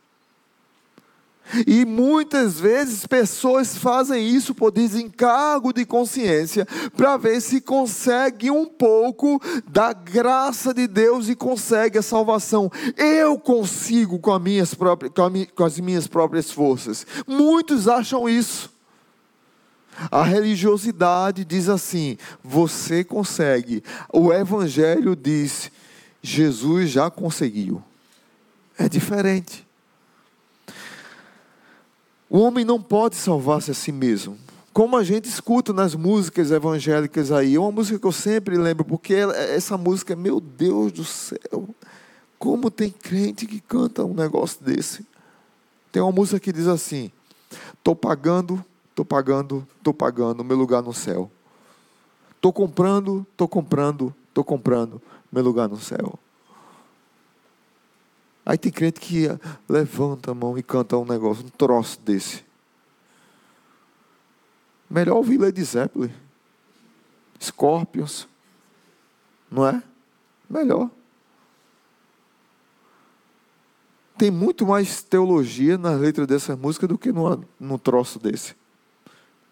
E 1.68 1.86
muitas 1.86 2.60
vezes 2.60 3.06
pessoas 3.06 3.76
fazem 3.76 4.26
isso 4.28 4.56
por 4.56 4.72
desencargo 4.72 5.74
de 5.74 5.86
consciência, 5.86 6.66
para 6.96 7.18
ver 7.18 7.42
se 7.42 7.60
consegue 7.60 8.50
um 8.50 8.66
pouco 8.66 9.42
da 9.68 9.92
graça 9.92 10.74
de 10.74 10.88
Deus 10.88 11.28
e 11.28 11.36
consegue 11.36 11.98
a 11.98 12.02
salvação. 12.02 12.72
Eu 12.96 13.38
consigo 13.38 14.18
com, 14.20 14.32
as 14.34 14.42
minhas 14.42 14.74
próprias, 14.74 15.12
com 15.56 15.64
as 15.64 15.80
minhas 15.80 16.08
próprias 16.08 16.52
forças. 16.52 17.06
Muitos 17.28 17.88
acham 17.88 18.30
isso. 18.30 18.72
A 20.10 20.24
religiosidade 20.24 21.44
diz 21.44 21.68
assim: 21.68 22.18
você 22.44 23.04
consegue. 23.04 23.84
O 24.12 24.32
Evangelho 24.32 25.16
diz: 25.16 25.70
Jesus 26.22 26.90
já 26.90 27.10
conseguiu. 27.10 27.84
É 28.78 28.88
diferente. 28.88 29.68
O 32.34 32.40
homem 32.40 32.64
não 32.64 32.82
pode 32.82 33.18
salvar-se 33.18 33.72
a 33.72 33.74
si 33.74 33.92
mesmo. 33.92 34.38
Como 34.72 34.96
a 34.96 35.04
gente 35.04 35.26
escuta 35.26 35.74
nas 35.74 35.96
músicas 35.96 36.50
evangélicas 36.50 37.30
aí, 37.30 37.56
é 37.56 37.60
uma 37.60 37.74
música 37.74 38.00
que 38.00 38.08
eu 38.08 38.12
sempre 38.14 38.58
lembro, 38.58 38.86
porque 38.86 39.16
essa 39.54 39.78
música, 39.78 40.16
meu 40.16 40.40
Deus 40.40 40.94
do 40.94 41.04
céu, 41.04 41.68
como 42.40 42.72
tem 42.72 42.90
crente 42.90 43.46
que 43.46 43.60
canta 43.60 44.06
um 44.06 44.14
negócio 44.14 44.64
desse. 44.64 45.06
Tem 45.92 46.02
uma 46.02 46.14
música 46.14 46.40
que 46.40 46.54
diz 46.54 46.68
assim: 46.68 47.12
Estou 47.74 47.98
pagando, 47.98 48.64
estou 48.92 49.04
pagando, 49.04 49.68
estou 49.78 49.94
pagando 49.94 50.42
meu 50.42 50.56
lugar 50.56 50.82
no 50.82 50.94
céu. 50.94 51.30
Estou 52.38 52.54
comprando, 52.54 53.28
estou 53.30 53.50
comprando, 53.50 54.16
estou 54.30 54.46
comprando 54.46 55.02
meu 55.30 55.44
lugar 55.44 55.68
no 55.68 55.78
céu. 55.78 56.18
Aí 58.46 58.58
tem 58.58 58.72
crente 58.72 59.00
que 59.00 59.28
levanta 59.70 60.32
a 60.32 60.34
mão 60.34 60.58
e 60.58 60.64
canta 60.64 60.98
um 60.98 61.06
negócio, 61.06 61.46
um 61.46 61.50
troço 61.50 62.00
desse. 62.02 62.44
Melhor 64.90 65.18
ouvir 65.18 65.38
Led 65.38 65.64
Zeppelin, 65.64 66.12
Scorpions, 67.40 68.28
não 69.50 69.66
é? 69.66 69.82
Melhor. 70.50 70.90
Tem 74.18 74.30
muito 74.30 74.68
mais 74.68 75.02
teologia 75.02 75.78
nas 75.78 76.00
letras 76.00 76.28
dessa 76.28 76.56
música 76.56 76.88
do 76.88 76.98
que 76.98 77.12
no 77.12 77.80
troço 77.80 78.20
desse. 78.20 78.56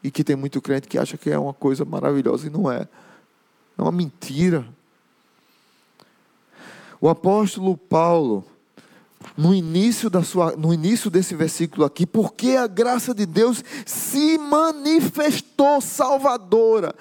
E 0.03 0.11
que 0.11 0.23
tem 0.23 0.35
muito 0.35 0.61
crente 0.61 0.87
que 0.87 0.97
acha 0.97 1.17
que 1.17 1.29
é 1.29 1.39
uma 1.39 1.53
coisa 1.53 1.83
maravilhosa 1.85 2.47
e 2.47 2.49
não 2.49 2.71
é. 2.71 2.87
É 3.77 3.81
uma 3.81 3.91
mentira. 3.91 4.67
O 7.01 7.07
apóstolo 7.09 7.77
Paulo, 7.77 8.45
no 9.37 9.53
início, 9.53 10.09
da 10.09 10.23
sua, 10.23 10.55
no 10.55 10.73
início 10.73 11.09
desse 11.09 11.35
versículo 11.35 11.85
aqui, 11.85 12.05
porque 12.05 12.51
a 12.51 12.67
graça 12.67 13.13
de 13.13 13.25
Deus 13.25 13.63
se 13.85 14.37
manifestou 14.37 15.81
salvadora. 15.81 16.93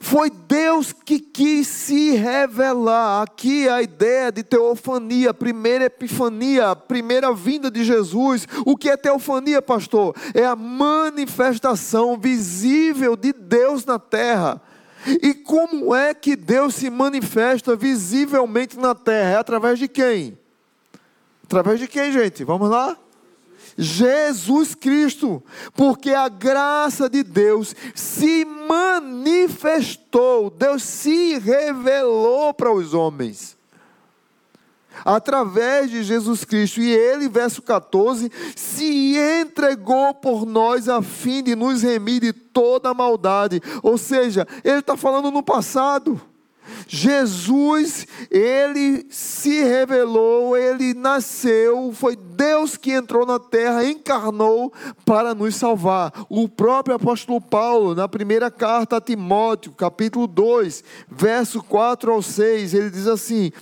Foi 0.00 0.28
Deus 0.28 0.92
que 0.92 1.18
quis 1.18 1.66
se 1.66 2.10
revelar. 2.10 3.22
Aqui 3.22 3.66
a 3.66 3.80
ideia 3.80 4.30
de 4.30 4.42
teofania, 4.42 5.32
primeira 5.32 5.86
epifania, 5.86 6.76
primeira 6.76 7.32
vinda 7.32 7.70
de 7.70 7.82
Jesus. 7.82 8.46
O 8.66 8.76
que 8.76 8.90
é 8.90 8.98
teofania, 8.98 9.62
pastor? 9.62 10.14
É 10.34 10.44
a 10.44 10.54
manifestação 10.54 12.18
visível 12.18 13.16
de 13.16 13.32
Deus 13.32 13.86
na 13.86 13.98
terra. 13.98 14.60
E 15.06 15.32
como 15.32 15.94
é 15.94 16.12
que 16.12 16.36
Deus 16.36 16.74
se 16.74 16.90
manifesta 16.90 17.74
visivelmente 17.74 18.78
na 18.78 18.94
terra? 18.94 19.30
É 19.30 19.36
através 19.36 19.78
de 19.78 19.88
quem? 19.88 20.38
Através 21.44 21.78
de 21.78 21.86
quem, 21.86 22.10
gente? 22.10 22.42
Vamos 22.42 22.70
lá? 22.70 22.96
Jesus 23.76 24.74
Cristo, 24.74 25.42
porque 25.74 26.10
a 26.10 26.28
graça 26.28 27.08
de 27.08 27.22
Deus 27.22 27.74
se 27.94 28.44
manifestou, 28.44 30.50
Deus 30.50 30.82
se 30.82 31.38
revelou 31.38 32.52
para 32.54 32.72
os 32.72 32.94
homens. 32.94 33.56
Através 35.04 35.90
de 35.90 36.04
Jesus 36.04 36.44
Cristo, 36.44 36.80
e 36.80 36.92
Ele, 36.92 37.28
verso 37.28 37.60
14, 37.60 38.30
se 38.54 39.16
entregou 39.16 40.14
por 40.14 40.46
nós 40.46 40.88
a 40.88 41.02
fim 41.02 41.42
de 41.42 41.56
nos 41.56 41.82
remir 41.82 42.20
de 42.20 42.32
toda 42.32 42.94
maldade. 42.94 43.60
Ou 43.82 43.98
seja, 43.98 44.46
Ele 44.62 44.78
está 44.78 44.96
falando 44.96 45.32
no 45.32 45.42
passado. 45.42 46.20
Jesus, 46.86 48.06
ele 48.30 49.06
se 49.10 49.62
revelou, 49.62 50.56
ele 50.56 50.94
nasceu, 50.94 51.92
foi 51.92 52.16
Deus 52.16 52.76
que 52.76 52.92
entrou 52.92 53.26
na 53.26 53.38
terra, 53.38 53.84
encarnou 53.84 54.72
para 55.04 55.34
nos 55.34 55.56
salvar. 55.56 56.12
O 56.28 56.48
próprio 56.48 56.96
apóstolo 56.96 57.40
Paulo, 57.40 57.94
na 57.94 58.08
primeira 58.08 58.50
carta 58.50 58.96
a 58.96 59.00
Timóteo, 59.00 59.72
capítulo 59.72 60.26
2, 60.26 60.84
verso 61.08 61.62
4 61.62 62.12
ao 62.12 62.22
6, 62.22 62.74
ele 62.74 62.90
diz 62.90 63.06
assim: 63.06 63.52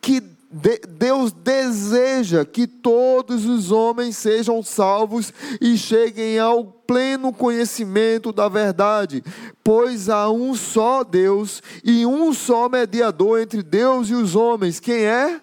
que 0.00 0.35
Deus 0.50 1.32
deseja 1.32 2.44
que 2.44 2.66
todos 2.66 3.44
os 3.44 3.72
homens 3.72 4.16
sejam 4.16 4.62
salvos 4.62 5.32
e 5.60 5.76
cheguem 5.76 6.38
ao 6.38 6.64
pleno 6.64 7.32
conhecimento 7.32 8.32
da 8.32 8.48
verdade, 8.48 9.24
pois 9.64 10.08
há 10.08 10.30
um 10.30 10.54
só 10.54 11.02
Deus 11.02 11.62
e 11.82 12.06
um 12.06 12.32
só 12.32 12.68
mediador 12.68 13.40
entre 13.40 13.62
Deus 13.62 14.08
e 14.08 14.14
os 14.14 14.36
homens. 14.36 14.78
Quem 14.78 15.04
é? 15.04 15.40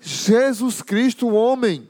Jesus 0.00 0.82
Cristo, 0.82 1.28
o 1.28 1.34
homem, 1.34 1.88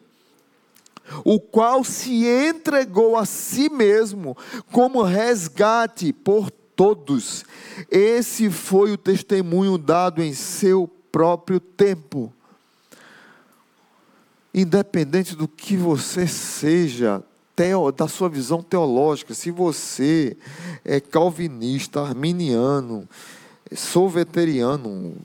o 1.25 1.41
qual 1.41 1.85
se 1.85 2.27
entregou 2.27 3.17
a 3.17 3.25
si 3.25 3.71
mesmo 3.71 4.37
como 4.71 5.03
resgate 5.03 6.13
por 6.13 6.51
todos. 6.51 7.45
Esse 7.91 8.51
foi 8.51 8.93
o 8.93 8.99
testemunho 8.99 9.79
dado 9.79 10.23
em 10.23 10.35
seu 10.35 10.87
próprio 11.17 11.59
tempo. 11.59 12.31
Independente 14.53 15.35
do 15.35 15.49
que 15.49 15.75
você 15.75 16.29
seja, 16.29 17.23
teo, 17.55 17.91
da 17.91 18.07
sua 18.07 18.29
visão 18.29 18.63
teológica, 18.63 19.33
se 19.33 19.51
você 19.51 20.37
é 20.85 21.01
calvinista, 21.01 22.03
arminiano, 22.03 23.09
solveteriano, 23.75 25.17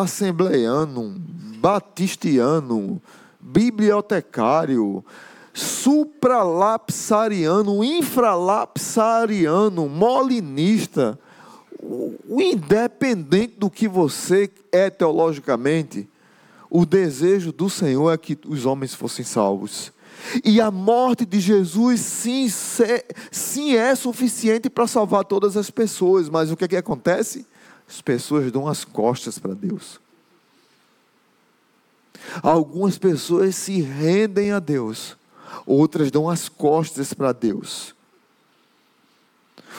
assembleiano, 0.00 1.16
batistiano, 1.58 3.02
bibliotecário, 3.40 5.04
supralapsariano, 5.52 7.82
infralapsariano, 7.82 9.88
molinista, 9.88 11.18
o 11.84 12.40
independente 12.40 13.54
do 13.58 13.70
que 13.70 13.86
você 13.86 14.50
é 14.72 14.88
teologicamente, 14.88 16.08
o 16.70 16.86
desejo 16.86 17.52
do 17.52 17.68
Senhor 17.68 18.10
é 18.10 18.16
que 18.16 18.38
os 18.46 18.64
homens 18.64 18.94
fossem 18.94 19.24
salvos. 19.24 19.92
E 20.42 20.60
a 20.60 20.70
morte 20.70 21.26
de 21.26 21.38
Jesus, 21.38 22.00
sim, 22.00 22.48
sim 23.30 23.76
é 23.76 23.94
suficiente 23.94 24.70
para 24.70 24.86
salvar 24.86 25.24
todas 25.24 25.56
as 25.56 25.70
pessoas, 25.70 26.28
mas 26.28 26.50
o 26.50 26.56
que, 26.56 26.64
é 26.64 26.68
que 26.68 26.76
acontece? 26.76 27.46
As 27.86 28.00
pessoas 28.00 28.50
dão 28.50 28.66
as 28.66 28.84
costas 28.84 29.38
para 29.38 29.54
Deus. 29.54 30.00
Algumas 32.42 32.96
pessoas 32.96 33.54
se 33.54 33.82
rendem 33.82 34.50
a 34.50 34.58
Deus, 34.58 35.16
outras 35.66 36.10
dão 36.10 36.30
as 36.30 36.48
costas 36.48 37.12
para 37.12 37.32
Deus 37.32 37.93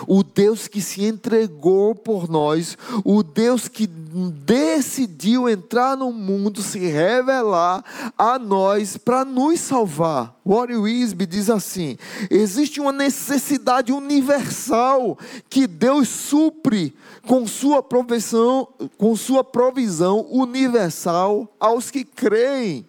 o 0.08 0.24
Deus 0.24 0.68
que 0.68 0.82
se 0.82 1.04
entregou 1.04 1.96
por 1.96 2.30
nós, 2.30 2.78
o 3.04 3.24
Deus 3.24 3.68
que 3.68 3.88
decidiu 3.88 5.50
entrar 5.50 5.98
no 5.98 6.12
mundo, 6.12 6.62
se 6.62 6.80
revelar 6.80 7.84
a 8.18 8.40
nós 8.40 8.98
para 8.98 9.26
nos 9.26 9.60
salvar. 9.60 10.40
Warren 10.46 10.78
Wisby 10.78 11.26
diz 11.26 11.50
assim: 11.50 11.98
existe 12.30 12.80
uma 12.80 12.92
necessidade 12.92 13.92
universal 13.92 15.18
que 15.50 15.68
Deus 15.68 16.08
supre 16.08 16.96
com 17.28 17.46
sua 17.48 17.82
provisão, 17.82 18.68
com 18.98 19.16
sua 19.16 19.44
provisão 19.44 20.26
universal 20.30 21.54
aos 21.60 21.90
que 21.90 22.04
creem. 22.04 22.86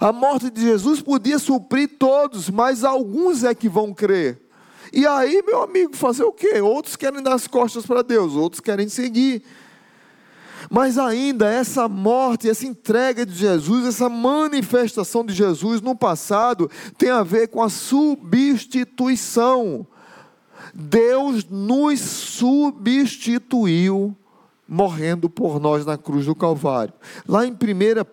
A 0.00 0.12
morte 0.12 0.50
de 0.50 0.60
Jesus 0.60 1.00
podia 1.00 1.38
suprir 1.38 1.96
todos, 1.98 2.50
mas 2.50 2.84
alguns 2.84 3.42
é 3.42 3.54
que 3.54 3.70
vão 3.70 3.94
crer. 3.94 4.47
E 4.98 5.06
aí, 5.06 5.42
meu 5.46 5.62
amigo, 5.62 5.94
fazer 5.94 6.24
o 6.24 6.32
quê? 6.32 6.60
Outros 6.60 6.96
querem 6.96 7.22
dar 7.22 7.34
as 7.34 7.46
costas 7.46 7.86
para 7.86 8.02
Deus, 8.02 8.34
outros 8.34 8.58
querem 8.58 8.88
seguir. 8.88 9.44
Mas 10.68 10.98
ainda 10.98 11.48
essa 11.48 11.88
morte, 11.88 12.50
essa 12.50 12.66
entrega 12.66 13.24
de 13.24 13.32
Jesus, 13.32 13.86
essa 13.86 14.08
manifestação 14.08 15.24
de 15.24 15.32
Jesus 15.32 15.80
no 15.80 15.94
passado 15.94 16.68
tem 16.98 17.10
a 17.10 17.22
ver 17.22 17.46
com 17.46 17.62
a 17.62 17.68
substituição. 17.68 19.86
Deus 20.74 21.46
nos 21.48 22.00
substituiu 22.00 24.16
morrendo 24.66 25.30
por 25.30 25.60
nós 25.60 25.86
na 25.86 25.96
cruz 25.96 26.26
do 26.26 26.34
Calvário. 26.34 26.92
Lá 27.24 27.46
em 27.46 27.52
1 27.52 27.56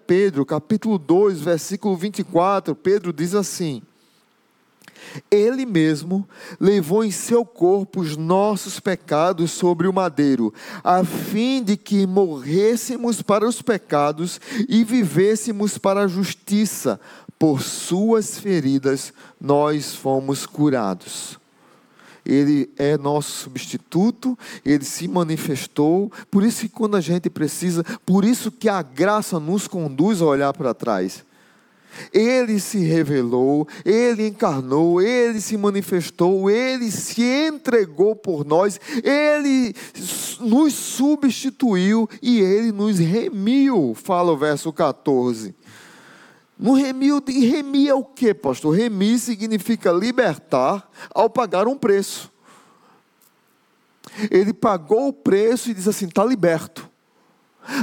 Pedro, 0.05 0.45
capítulo 0.45 0.99
2, 0.99 1.41
versículo 1.41 1.97
24, 1.97 2.75
Pedro 2.75 3.11
diz 3.11 3.33
assim: 3.33 3.81
ele 5.29 5.65
mesmo 5.65 6.27
levou 6.59 7.03
em 7.03 7.11
seu 7.11 7.45
corpo 7.45 8.01
os 8.01 8.17
nossos 8.17 8.79
pecados 8.79 9.51
sobre 9.51 9.87
o 9.87 9.93
madeiro, 9.93 10.53
a 10.83 11.03
fim 11.03 11.63
de 11.63 11.77
que 11.77 12.05
morrêssemos 12.05 13.21
para 13.21 13.47
os 13.47 13.61
pecados 13.61 14.39
e 14.67 14.83
vivêssemos 14.83 15.77
para 15.77 16.01
a 16.01 16.07
justiça. 16.07 16.99
Por 17.37 17.61
suas 17.61 18.39
feridas 18.39 19.13
nós 19.39 19.93
fomos 19.93 20.45
curados. 20.45 21.37
Ele 22.25 22.69
é 22.75 22.97
nosso 22.97 23.43
substituto, 23.43 24.37
ele 24.65 24.83
se 24.83 25.07
manifestou, 25.07 26.11
por 26.31 26.43
isso 26.43 26.61
que 26.61 26.69
quando 26.69 26.97
a 26.97 27.01
gente 27.01 27.29
precisa, 27.29 27.83
por 28.03 28.25
isso 28.25 28.51
que 28.51 28.67
a 28.67 28.81
graça 28.81 29.39
nos 29.39 29.67
conduz 29.67 30.21
a 30.21 30.25
olhar 30.25 30.51
para 30.53 30.73
trás. 30.73 31.23
Ele 32.13 32.59
se 32.59 32.79
revelou, 32.79 33.67
ele 33.83 34.27
encarnou, 34.27 35.01
ele 35.01 35.39
se 35.41 35.57
manifestou, 35.57 36.49
ele 36.49 36.91
se 36.91 37.21
entregou 37.21 38.15
por 38.15 38.45
nós, 38.45 38.79
ele 39.03 39.73
nos 40.39 40.73
substituiu 40.73 42.09
e 42.21 42.39
ele 42.39 42.71
nos 42.71 42.99
remiu, 42.99 43.93
fala 43.95 44.31
o 44.31 44.37
verso 44.37 44.71
14. 44.71 45.55
No 46.57 46.73
remir, 46.73 47.21
e 47.27 47.45
remir 47.45 47.89
é 47.89 47.93
o 47.93 48.03
que, 48.03 48.33
pastor? 48.33 48.75
Remir 48.75 49.19
significa 49.19 49.91
libertar 49.91 50.89
ao 51.13 51.29
pagar 51.29 51.67
um 51.67 51.77
preço. 51.77 52.31
Ele 54.31 54.53
pagou 54.53 55.09
o 55.09 55.13
preço 55.13 55.69
e 55.69 55.73
diz 55.73 55.87
assim: 55.87 56.05
está 56.05 56.23
liberto. 56.23 56.89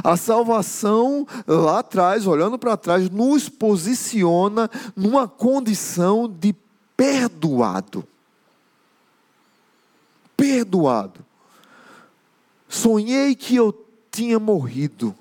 A 0.02 0.16
salvação 0.16 1.26
lá 1.46 1.80
atrás, 1.80 2.26
olhando 2.26 2.58
para 2.58 2.76
trás, 2.76 3.10
nos 3.10 3.48
posiciona 3.48 4.70
numa 4.94 5.26
condição 5.26 6.28
de 6.28 6.54
perdoado. 6.96 8.04
Perdoado. 10.36 11.20
Sonhei 12.68 13.34
que 13.34 13.56
eu 13.56 13.72
tinha 14.10 14.38
morrido. 14.38 15.14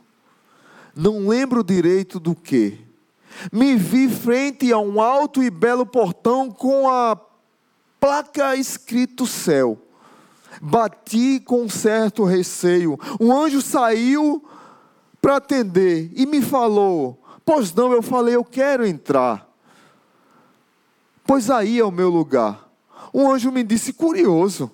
Não 0.96 1.28
lembro 1.28 1.64
direito 1.64 2.20
do 2.20 2.36
que. 2.36 2.80
Me 3.52 3.76
vi 3.76 4.10
frente 4.10 4.72
a 4.72 4.78
um 4.78 5.02
alto 5.02 5.42
e 5.42 5.50
belo 5.50 5.86
portão 5.86 6.52
com 6.52 6.90
a 6.90 7.18
placa 8.00 8.56
escrito 8.56 9.26
céu. 9.26 9.78
Bati 10.62 11.40
com 11.40 11.68
certo 11.68 12.24
receio. 12.24 13.00
Um 13.20 13.36
anjo 13.36 13.62
saiu 13.62 14.44
para 15.20 15.38
atender 15.38 16.12
e 16.16 16.28
me 16.28 16.40
falou: 16.40 17.20
Pois 17.44 17.74
não, 17.74 17.92
eu 17.92 18.04
falei, 18.04 18.36
eu 18.36 18.44
quero 18.44 18.86
entrar. 18.86 19.50
Pois 21.26 21.50
aí 21.50 21.80
é 21.80 21.84
o 21.84 21.92
meu 21.92 22.10
lugar. 22.10 22.70
Um 23.12 23.32
anjo 23.32 23.52
me 23.52 23.64
disse: 23.64 23.92
Curioso, 23.92 24.72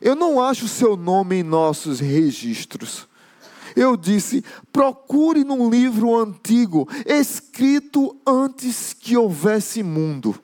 eu 0.00 0.16
não 0.16 0.40
acho 0.42 0.66
seu 0.66 0.96
nome 0.96 1.36
em 1.36 1.42
nossos 1.42 2.00
registros. 2.00 3.06
Eu 3.76 3.96
disse: 3.96 4.42
procure 4.72 5.44
num 5.44 5.68
livro 5.68 6.16
antigo, 6.16 6.88
escrito 7.06 8.16
antes 8.26 8.92
que 8.92 9.16
houvesse 9.16 9.82
mundo. 9.82 10.34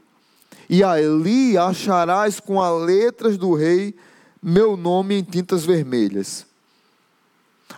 E 0.68 0.82
ali 0.84 1.56
acharás 1.56 2.38
com 2.38 2.60
as 2.60 2.82
letras 2.82 3.36
do 3.36 3.54
rei 3.54 3.94
meu 4.44 4.76
nome 4.76 5.14
em 5.16 5.22
tintas 5.22 5.64
vermelhas 5.64 6.46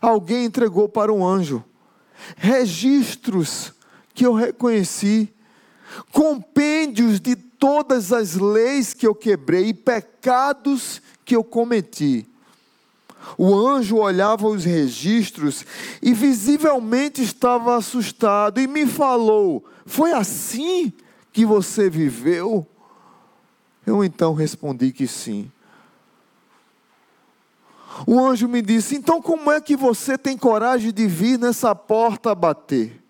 alguém 0.01 0.45
entregou 0.45 0.89
para 0.89 1.13
um 1.13 1.27
anjo. 1.27 1.65
Registros 2.37 3.73
que 4.15 4.25
eu 4.25 4.33
reconheci, 4.33 5.33
compêndios 6.11 7.21
de 7.21 7.37
todas 7.37 8.13
as 8.13 8.35
leis 8.35 8.95
que 8.95 9.07
eu 9.07 9.15
quebrei 9.15 9.69
e 9.69 9.75
pecados 9.75 11.03
que 11.25 11.37
eu 11.37 11.45
cometi. 11.45 12.27
O 13.37 13.55
anjo 13.55 13.97
olhava 13.97 14.47
os 14.47 14.65
registros 14.65 15.65
e 16.01 16.15
visivelmente 16.15 17.23
estava 17.23 17.77
assustado 17.77 18.61
e 18.61 18.67
me 18.67 18.87
falou: 18.87 19.65
Foi 19.85 20.13
assim 20.13 20.93
que 21.33 21.45
você 21.45 21.91
viveu? 21.91 22.67
Eu 23.85 24.05
então 24.05 24.33
respondi 24.33 24.93
que 24.93 25.07
sim. 25.07 25.51
O 28.05 28.25
anjo 28.25 28.49
me 28.49 28.61
disse: 28.61 28.97
Então, 28.97 29.23
como 29.23 29.51
é 29.51 29.61
que 29.61 29.77
você 29.77 30.19
tem 30.19 30.37
coragem 30.37 30.93
de 30.93 31.07
vir 31.07 31.39
nessa 31.39 31.75
porta 31.75 32.35
bater? 32.35 33.03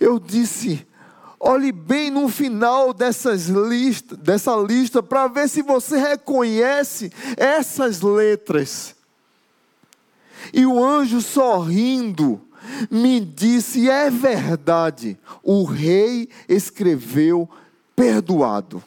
Eu 0.00 0.18
disse: 0.18 0.86
Olhe 1.38 1.72
bem 1.72 2.10
no 2.10 2.28
final 2.28 2.92
dessas 2.92 3.48
dessa 4.18 4.54
lista 4.56 5.02
para 5.02 5.26
ver 5.28 5.48
se 5.48 5.62
você 5.62 5.96
reconhece 5.96 7.12
essas 7.36 8.00
letras. 8.00 8.94
E 10.52 10.66
o 10.66 10.84
anjo 10.84 11.20
sorrindo 11.20 12.40
me 12.90 13.20
disse: 13.20 13.88
É 13.88 14.10
verdade, 14.10 15.18
o 15.42 15.64
rei 15.64 16.28
escreveu 16.48 17.48
perdoado. 17.94 18.82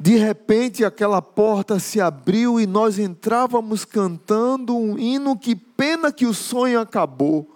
De 0.00 0.14
repente 0.16 0.84
aquela 0.84 1.20
porta 1.20 1.80
se 1.80 2.00
abriu 2.00 2.60
e 2.60 2.68
nós 2.68 3.00
entrávamos 3.00 3.84
cantando 3.84 4.76
um 4.76 4.96
hino 4.96 5.36
que 5.36 5.56
pena 5.56 6.12
que 6.12 6.24
o 6.24 6.32
sonho 6.32 6.78
acabou. 6.78 7.52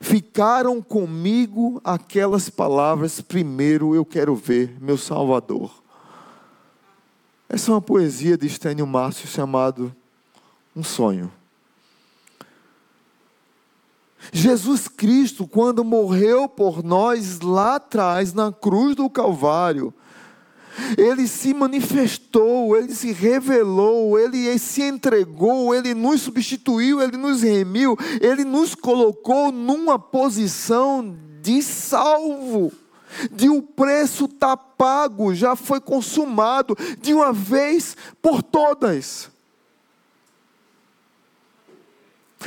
Ficaram 0.00 0.80
comigo 0.80 1.80
aquelas 1.82 2.48
palavras: 2.48 3.20
primeiro 3.20 3.96
eu 3.96 4.04
quero 4.04 4.36
ver 4.36 4.76
meu 4.80 4.96
Salvador. 4.96 5.82
Essa 7.48 7.72
é 7.72 7.74
uma 7.74 7.82
poesia 7.82 8.38
de 8.38 8.46
Estênio 8.46 8.86
Márcio 8.86 9.26
chamado 9.26 9.94
Um 10.74 10.84
Sonho. 10.84 11.32
Jesus 14.32 14.86
Cristo, 14.88 15.46
quando 15.48 15.84
morreu 15.84 16.48
por 16.48 16.82
nós 16.82 17.40
lá 17.40 17.76
atrás, 17.76 18.32
na 18.32 18.52
cruz 18.52 18.96
do 18.96 19.10
Calvário, 19.10 19.92
ele 20.96 21.26
se 21.26 21.54
manifestou, 21.54 22.76
ele 22.76 22.94
se 22.94 23.12
revelou, 23.12 24.18
ele 24.18 24.58
se 24.58 24.82
entregou, 24.82 25.74
ele 25.74 25.94
nos 25.94 26.22
substituiu, 26.22 27.00
ele 27.00 27.16
nos 27.16 27.42
remiu, 27.42 27.96
ele 28.20 28.44
nos 28.44 28.74
colocou 28.74 29.52
numa 29.52 29.98
posição 29.98 31.16
de 31.40 31.62
salvo. 31.62 32.72
De 33.30 33.48
o 33.48 33.54
um 33.54 33.60
preço 33.60 34.24
está 34.24 34.56
pago, 34.56 35.34
já 35.34 35.54
foi 35.54 35.80
consumado 35.80 36.76
de 37.00 37.14
uma 37.14 37.32
vez 37.32 37.96
por 38.20 38.42
todas. 38.42 39.30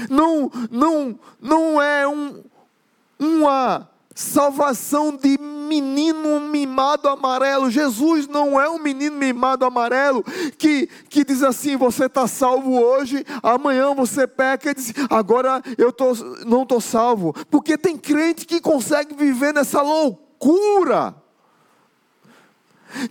Não, 0.10 0.52
não, 0.70 1.18
não 1.42 1.82
é 1.82 2.06
um, 2.08 2.44
uma 3.18 3.90
salvação 4.18 5.16
de 5.16 5.38
menino 5.40 6.40
mimado 6.40 7.08
amarelo. 7.08 7.70
Jesus 7.70 8.28
não 8.28 8.60
é 8.60 8.68
um 8.68 8.80
menino 8.80 9.16
mimado 9.16 9.64
amarelo 9.64 10.24
que, 10.58 10.90
que 11.08 11.24
diz 11.24 11.44
assim: 11.44 11.78
você 11.78 12.06
está 12.06 12.28
salvo 12.28 12.82
hoje, 12.82 13.24
amanhã 13.44 13.94
você 13.94 14.26
peca 14.26 14.72
e 14.72 14.74
diz, 14.74 14.92
agora 15.08 15.62
eu 15.78 15.94
tô, 15.94 16.14
não 16.48 16.64
estou 16.64 16.82
salvo. 16.82 17.32
Porque 17.52 17.78
tem 17.78 17.96
crente 17.96 18.48
que 18.48 18.60
consegue 18.60 19.14
viver 19.14 19.54
nessa 19.54 19.84
loucura 19.84 21.14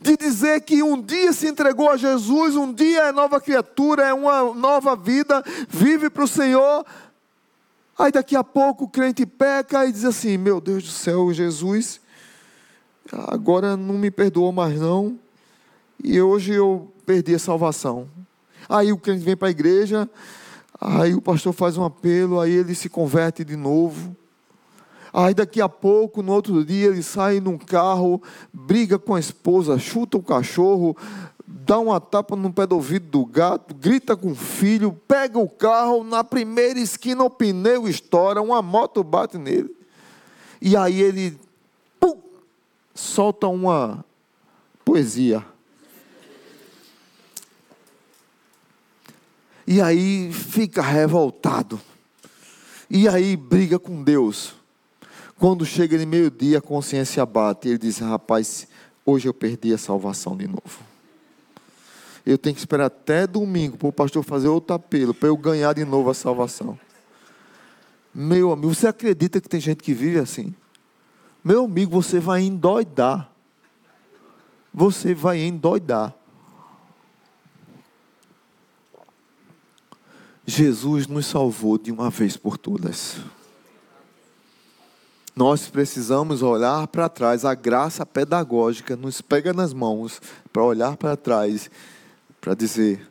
de 0.01 0.17
dizer 0.17 0.63
que 0.63 0.83
um 0.83 1.01
dia 1.01 1.33
se 1.33 1.47
entregou 1.47 1.91
a 1.91 1.97
Jesus, 1.97 2.57
um 2.57 2.73
dia 2.73 3.05
é 3.05 3.13
nova 3.13 3.41
criatura, 3.41 4.05
é 4.05 4.13
uma 4.13 4.55
nova 4.55 4.97
vida, 4.97 5.45
vive 5.69 6.11
para 6.11 6.25
o 6.25 6.29
Senhor 6.29 6.85
Aí 7.99 8.13
daqui 8.13 8.37
a 8.37 8.45
pouco 8.45 8.85
o 8.85 8.89
crente 8.89 9.25
peca 9.25 9.87
e 9.87 9.93
diz 9.93 10.05
assim: 10.05 10.37
Meu 10.37 10.61
Deus 10.61 10.83
do 10.83 10.91
céu, 10.91 11.33
Jesus, 11.33 11.99
agora 13.11 13.75
não 13.75 13.95
me 13.95 14.11
perdoou 14.11 14.53
mais 14.53 14.79
não, 14.79 15.19
e 16.05 16.21
hoje 16.21 16.53
eu 16.53 16.93
perdi 17.07 17.35
a 17.35 17.39
salvação. 17.39 18.07
Aí 18.69 18.93
o 18.93 18.99
crente 18.99 19.25
vem 19.25 19.37
para 19.37 19.49
a 19.49 19.51
igreja, 19.51 20.09
aí 20.79 21.15
o 21.15 21.23
pastor 21.23 21.55
faz 21.55 21.79
um 21.79 21.85
apelo, 21.85 22.39
aí 22.39 22.53
ele 22.53 22.75
se 22.75 22.91
converte 22.91 23.43
de 23.43 23.57
novo. 23.57 24.15
Aí 25.11 25.33
daqui 25.33 25.63
a 25.63 25.69
pouco, 25.69 26.23
no 26.23 26.33
outro 26.33 26.63
dia, 26.63 26.89
ele 26.89 27.03
sai 27.03 27.41
num 27.41 27.57
carro, 27.57 28.21
briga 28.53 28.99
com 28.99 29.15
a 29.15 29.21
esposa, 29.21 29.79
chuta 29.79 30.19
o 30.19 30.23
cachorro, 30.23 30.95
dá 31.67 31.81
uma 31.81 32.01
tapa 32.01 32.37
no 32.37 32.53
pé 32.53 32.65
do 32.65 32.77
ouvido 32.77 33.09
do 33.09 33.27
gato, 33.27 33.75
grita 33.75 34.17
com 34.17 34.31
o 34.31 34.37
filho, 34.37 34.93
pega 35.09 35.37
o 35.37 35.49
carro, 35.49 36.05
na 36.05 36.23
primeira 36.23 36.79
esquina 36.79 37.25
o 37.25 37.29
pneu 37.29 37.89
estoura, 37.89 38.41
uma 38.41 38.63
moto 38.63 39.03
bate 39.03 39.37
nele. 39.37 39.75
E 40.63 40.77
aí 40.77 41.03
ele 41.03 41.37
pum, 41.99 42.23
solta 42.95 43.49
uma 43.49 44.05
poesia. 44.85 45.45
E 49.67 49.81
aí 49.81 50.33
fica 50.33 50.81
revoltado. 50.81 51.81
E 52.89 53.09
aí 53.09 53.37
briga 53.37 53.81
com 53.81 54.05
Deus. 54.05 54.55
Quando 55.37 55.67
chega 55.67 55.99
de 55.99 56.07
meio-dia, 56.07 56.59
a 56.59 56.63
consciência 56.63 57.27
bate. 57.27 57.67
E 57.67 57.71
ele 57.73 57.79
diz: 57.79 57.99
Rapaz, 57.99 58.69
hoje 59.05 59.27
eu 59.29 59.35
perdi 59.35 59.75
a 59.75 59.79
salvação 59.79 60.37
de 60.37 60.47
novo 60.47 60.86
eu 62.27 62.37
tenho 62.37 62.55
que 62.57 62.61
esperar 62.61 62.87
até 62.87 63.25
domingo 63.25 63.77
para 63.77 63.87
o 63.87 63.93
pastor 63.93 64.25
fazer 64.25 64.49
outro 64.49 64.75
apelo, 64.75 65.15
para 65.15 65.29
eu 65.29 65.37
ganhar 65.37 65.73
de 65.73 65.85
novo 65.85 66.11
a 66.11 66.15
salvação. 66.15 66.77
Meu 68.13 68.51
amigo, 68.51 68.75
você 68.75 68.89
acredita 68.89 69.41
que 69.41 69.49
tem 69.49 69.61
gente 69.61 69.81
que 69.81 69.95
vive 69.95 70.19
assim? 70.19 70.53
Meu 71.45 71.67
amigo, 71.67 71.93
você 71.93 72.19
vai 72.19 72.43
endoidar. 72.43 73.31
Você 74.75 75.15
vai 75.15 75.39
endoidar. 75.39 76.13
Jesus 80.45 81.07
nos 81.07 81.27
salvou 81.27 81.79
de 81.79 81.93
uma 81.93 82.11
vez 82.11 82.37
por 82.37 82.59
todas. 82.59 83.19
Nós 85.35 85.69
precisamos 85.69 86.43
olhar 86.43 86.87
para 86.89 87.09
trás, 87.09 87.45
a 87.45 87.55
graça 87.55 88.05
pedagógica 88.05 88.97
nos 88.97 89.21
pega 89.21 89.53
nas 89.53 89.73
mãos 89.73 90.21
para 90.53 90.65
olhar 90.65 90.97
para 90.97 91.17
trás 91.17 91.71
para 92.47 92.55
dizer: 92.55 93.05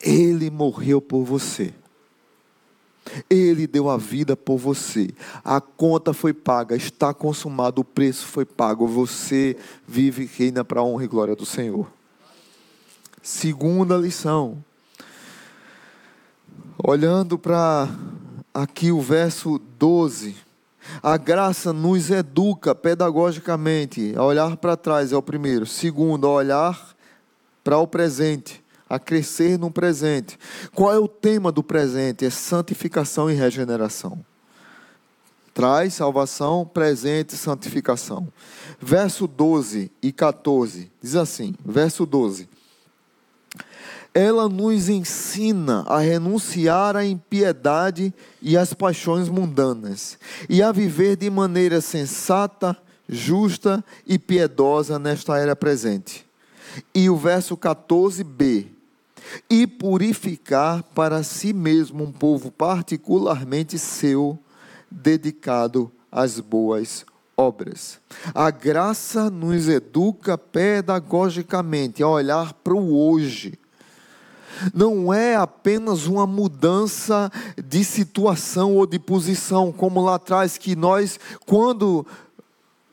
Ele 0.00 0.48
morreu 0.48 1.00
por 1.00 1.24
você. 1.24 1.74
Ele 3.28 3.66
deu 3.66 3.90
a 3.90 3.96
vida 3.96 4.36
por 4.36 4.58
você. 4.58 5.10
A 5.44 5.60
conta 5.60 6.12
foi 6.12 6.32
paga, 6.32 6.76
está 6.76 7.12
consumado, 7.12 7.80
o 7.80 7.84
preço 7.84 8.24
foi 8.26 8.44
pago. 8.44 8.86
Você 8.86 9.56
vive 9.88 10.22
e 10.22 10.26
reina 10.26 10.64
para 10.64 10.78
a 10.78 10.84
honra 10.84 11.02
e 11.02 11.08
glória 11.08 11.34
do 11.34 11.44
Senhor. 11.44 11.90
Segunda 13.20 13.96
lição. 13.96 14.64
Olhando 16.78 17.36
para 17.36 17.88
aqui 18.54 18.92
o 18.92 19.00
verso 19.00 19.60
12. 19.80 20.36
A 21.02 21.16
graça 21.16 21.72
nos 21.72 22.08
educa 22.08 22.72
pedagogicamente 22.72 24.14
a 24.16 24.22
olhar 24.22 24.56
para 24.58 24.76
trás, 24.76 25.10
é 25.10 25.16
o 25.16 25.22
primeiro. 25.22 25.66
Segundo, 25.66 26.28
a 26.28 26.30
olhar 26.30 26.95
para 27.66 27.78
o 27.78 27.86
presente, 27.88 28.62
a 28.88 28.96
crescer 28.96 29.58
no 29.58 29.72
presente. 29.72 30.38
Qual 30.72 30.92
é 30.92 30.98
o 31.00 31.08
tema 31.08 31.50
do 31.50 31.64
presente? 31.64 32.24
É 32.24 32.30
santificação 32.30 33.28
e 33.28 33.34
regeneração. 33.34 34.24
Traz 35.52 35.94
salvação, 35.94 36.64
presente, 36.64 37.36
santificação. 37.36 38.28
Verso 38.80 39.26
12 39.26 39.90
e 40.00 40.12
14 40.12 40.92
diz 41.02 41.16
assim: 41.16 41.56
verso 41.64 42.06
12 42.06 42.48
ela 44.14 44.48
nos 44.48 44.88
ensina 44.88 45.84
a 45.86 45.98
renunciar 45.98 46.96
à 46.96 47.04
impiedade 47.04 48.14
e 48.40 48.56
às 48.56 48.72
paixões 48.72 49.28
mundanas 49.28 50.18
e 50.48 50.62
a 50.62 50.72
viver 50.72 51.16
de 51.16 51.28
maneira 51.28 51.82
sensata, 51.82 52.74
justa 53.06 53.84
e 54.06 54.18
piedosa 54.18 54.98
nesta 54.98 55.36
era 55.36 55.54
presente, 55.54 56.25
e 56.94 57.08
o 57.10 57.16
verso 57.16 57.56
14b. 57.56 58.66
E 59.50 59.66
purificar 59.66 60.82
para 60.94 61.22
si 61.22 61.52
mesmo 61.52 62.04
um 62.04 62.12
povo 62.12 62.50
particularmente 62.50 63.78
seu, 63.78 64.38
dedicado 64.90 65.90
às 66.10 66.38
boas 66.38 67.04
obras. 67.36 67.98
A 68.34 68.50
graça 68.50 69.28
nos 69.28 69.68
educa 69.68 70.38
pedagogicamente 70.38 72.02
a 72.02 72.08
olhar 72.08 72.54
para 72.54 72.74
o 72.74 72.96
hoje. 72.96 73.58
Não 74.72 75.12
é 75.12 75.36
apenas 75.36 76.06
uma 76.06 76.26
mudança 76.26 77.30
de 77.62 77.84
situação 77.84 78.74
ou 78.74 78.86
de 78.86 78.98
posição, 78.98 79.70
como 79.70 80.02
lá 80.02 80.14
atrás, 80.14 80.56
que 80.56 80.74
nós, 80.74 81.20
quando 81.44 82.06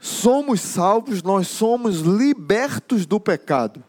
somos 0.03 0.59
salvos, 0.59 1.23
nós 1.23 1.47
somos 1.47 2.01
libertos 2.01 3.05
do 3.05 3.21
pecado. 3.21 3.81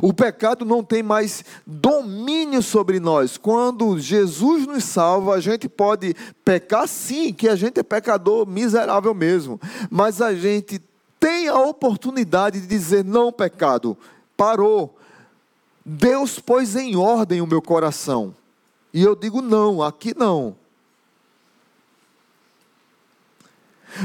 O 0.00 0.14
pecado 0.14 0.64
não 0.64 0.84
tem 0.84 1.02
mais 1.02 1.44
domínio 1.66 2.62
sobre 2.62 3.00
nós. 3.00 3.36
Quando 3.36 3.98
Jesus 3.98 4.68
nos 4.68 4.84
salva, 4.84 5.34
a 5.34 5.40
gente 5.40 5.68
pode 5.68 6.14
pecar 6.44 6.86
sim, 6.86 7.32
que 7.32 7.48
a 7.48 7.56
gente 7.56 7.80
é 7.80 7.82
pecador 7.82 8.46
miserável 8.46 9.12
mesmo, 9.12 9.60
mas 9.90 10.22
a 10.22 10.32
gente 10.32 10.80
tem 11.18 11.48
a 11.48 11.58
oportunidade 11.58 12.60
de 12.60 12.66
dizer: 12.66 13.04
não, 13.04 13.32
pecado, 13.32 13.98
parou. 14.36 14.96
Deus 15.84 16.38
pôs 16.38 16.76
em 16.76 16.94
ordem 16.94 17.40
o 17.40 17.46
meu 17.46 17.60
coração. 17.60 18.32
E 18.92 19.02
eu 19.02 19.16
digo: 19.16 19.42
não, 19.42 19.82
aqui 19.82 20.16
não. 20.16 20.54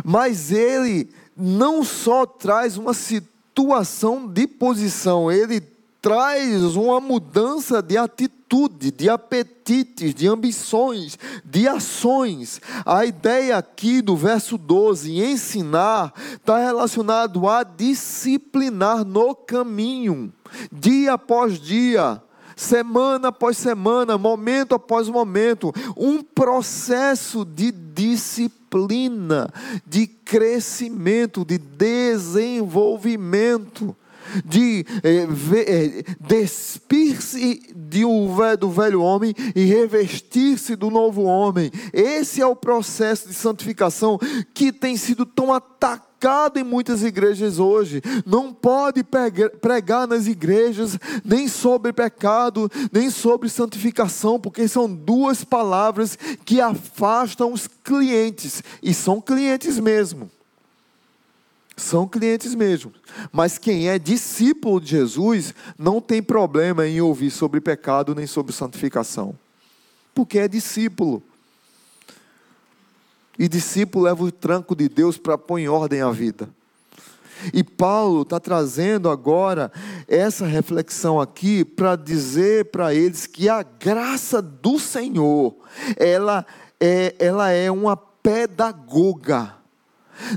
Mas 0.03 0.51
ele 0.51 1.09
não 1.35 1.83
só 1.83 2.25
traz 2.25 2.77
uma 2.77 2.93
situação 2.93 4.27
de 4.27 4.45
posição, 4.47 5.31
ele 5.31 5.61
traz 6.01 6.75
uma 6.75 6.99
mudança 6.99 7.81
de 7.81 7.97
atitude, 7.97 8.91
de 8.91 9.09
apetites, 9.09 10.13
de 10.13 10.27
ambições, 10.27 11.17
de 11.43 11.67
ações. 11.67 12.61
A 12.85 13.05
ideia 13.05 13.57
aqui 13.57 14.01
do 14.01 14.15
verso 14.15 14.57
12, 14.57 15.21
ensinar, 15.21 16.13
está 16.33 16.57
relacionado 16.57 17.47
a 17.47 17.63
disciplinar 17.63 19.03
no 19.03 19.35
caminho, 19.35 20.33
dia 20.71 21.13
após 21.13 21.59
dia 21.59 22.21
semana 22.59 23.29
após 23.29 23.57
semana, 23.57 24.17
momento 24.17 24.75
após 24.75 25.07
momento, 25.07 25.71
um 25.95 26.21
processo 26.21 27.45
de 27.45 27.71
disciplina, 27.71 29.49
de 29.87 30.05
crescimento, 30.05 31.45
de 31.45 31.57
desenvolvimento 31.57 33.95
de 34.45 34.85
eh, 35.03 35.27
eh, 35.55 36.03
despir-se 36.19 37.63
de 37.75 38.05
um, 38.05 38.27
do 38.59 38.69
velho 38.69 39.01
homem 39.01 39.33
e 39.55 39.65
revestir-se 39.65 40.75
do 40.75 40.91
novo 40.91 41.23
homem. 41.23 41.71
Esse 41.91 42.39
é 42.39 42.45
o 42.45 42.55
processo 42.55 43.27
de 43.27 43.33
santificação 43.33 44.19
que 44.53 44.71
tem 44.71 44.95
sido 44.97 45.25
tão 45.25 45.51
atacado 45.51 46.08
em 46.59 46.63
muitas 46.63 47.03
igrejas 47.03 47.59
hoje. 47.59 48.01
Não 48.25 48.53
pode 48.53 49.03
pregar 49.61 50.07
nas 50.07 50.27
igrejas 50.27 50.97
nem 51.23 51.47
sobre 51.47 51.93
pecado, 51.93 52.69
nem 52.91 53.09
sobre 53.09 53.49
santificação, 53.49 54.39
porque 54.39 54.67
são 54.67 54.93
duas 54.93 55.43
palavras 55.43 56.17
que 56.45 56.59
afastam 56.59 57.53
os 57.53 57.67
clientes, 57.67 58.61
e 58.83 58.93
são 58.93 59.21
clientes 59.21 59.79
mesmo 59.79 60.29
são 61.79 62.07
clientes 62.07 62.53
mesmo. 62.53 62.91
Mas 63.31 63.57
quem 63.57 63.89
é 63.89 63.97
discípulo 63.97 64.79
de 64.79 64.89
Jesus 64.89 65.53
não 65.77 66.01
tem 66.01 66.21
problema 66.21 66.85
em 66.85 67.01
ouvir 67.01 67.31
sobre 67.31 67.61
pecado 67.61 68.13
nem 68.13 68.27
sobre 68.27 68.53
santificação, 68.53 69.33
porque 70.13 70.37
é 70.39 70.47
discípulo. 70.47 71.23
E 73.39 73.47
discípulo 73.47 74.03
leva 74.03 74.23
o 74.23 74.31
tranco 74.31 74.75
de 74.75 74.89
Deus 74.89 75.17
para 75.17 75.37
pôr 75.37 75.59
em 75.59 75.69
ordem 75.69 76.01
a 76.01 76.11
vida. 76.11 76.49
E 77.53 77.63
Paulo 77.63 78.23
está 78.23 78.39
trazendo 78.39 79.09
agora 79.09 79.71
essa 80.07 80.45
reflexão 80.45 81.21
aqui 81.21 81.63
para 81.63 81.95
dizer 81.95 82.65
para 82.65 82.93
eles 82.93 83.25
que 83.25 83.47
a 83.47 83.63
graça 83.63 84.41
do 84.41 84.77
Senhor, 84.77 85.55
ela 85.95 86.45
é, 86.79 87.15
ela 87.17 87.49
é 87.49 87.71
uma 87.71 87.95
pedagoga 87.95 89.55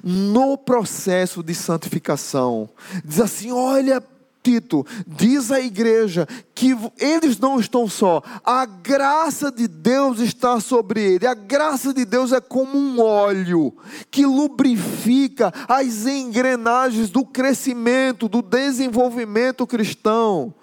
no 0.02 0.56
processo 0.56 1.42
de 1.42 1.54
santificação. 1.54 2.68
Diz 3.04 3.20
assim: 3.20 3.50
olha, 3.50 4.02
Tito, 4.42 4.84
diz 5.06 5.52
à 5.52 5.60
igreja 5.60 6.26
que 6.54 6.76
eles 6.98 7.38
não 7.38 7.60
estão 7.60 7.88
só, 7.88 8.22
a 8.44 8.66
graça 8.66 9.52
de 9.52 9.68
Deus 9.68 10.18
está 10.18 10.58
sobre 10.58 11.14
ele. 11.14 11.26
A 11.26 11.34
graça 11.34 11.94
de 11.94 12.04
Deus 12.04 12.32
é 12.32 12.40
como 12.40 12.76
um 12.76 13.00
óleo 13.00 13.72
que 14.10 14.26
lubrifica 14.26 15.52
as 15.68 16.06
engrenagens 16.06 17.10
do 17.10 17.24
crescimento, 17.24 18.28
do 18.28 18.42
desenvolvimento 18.42 19.66
cristão. 19.66 20.54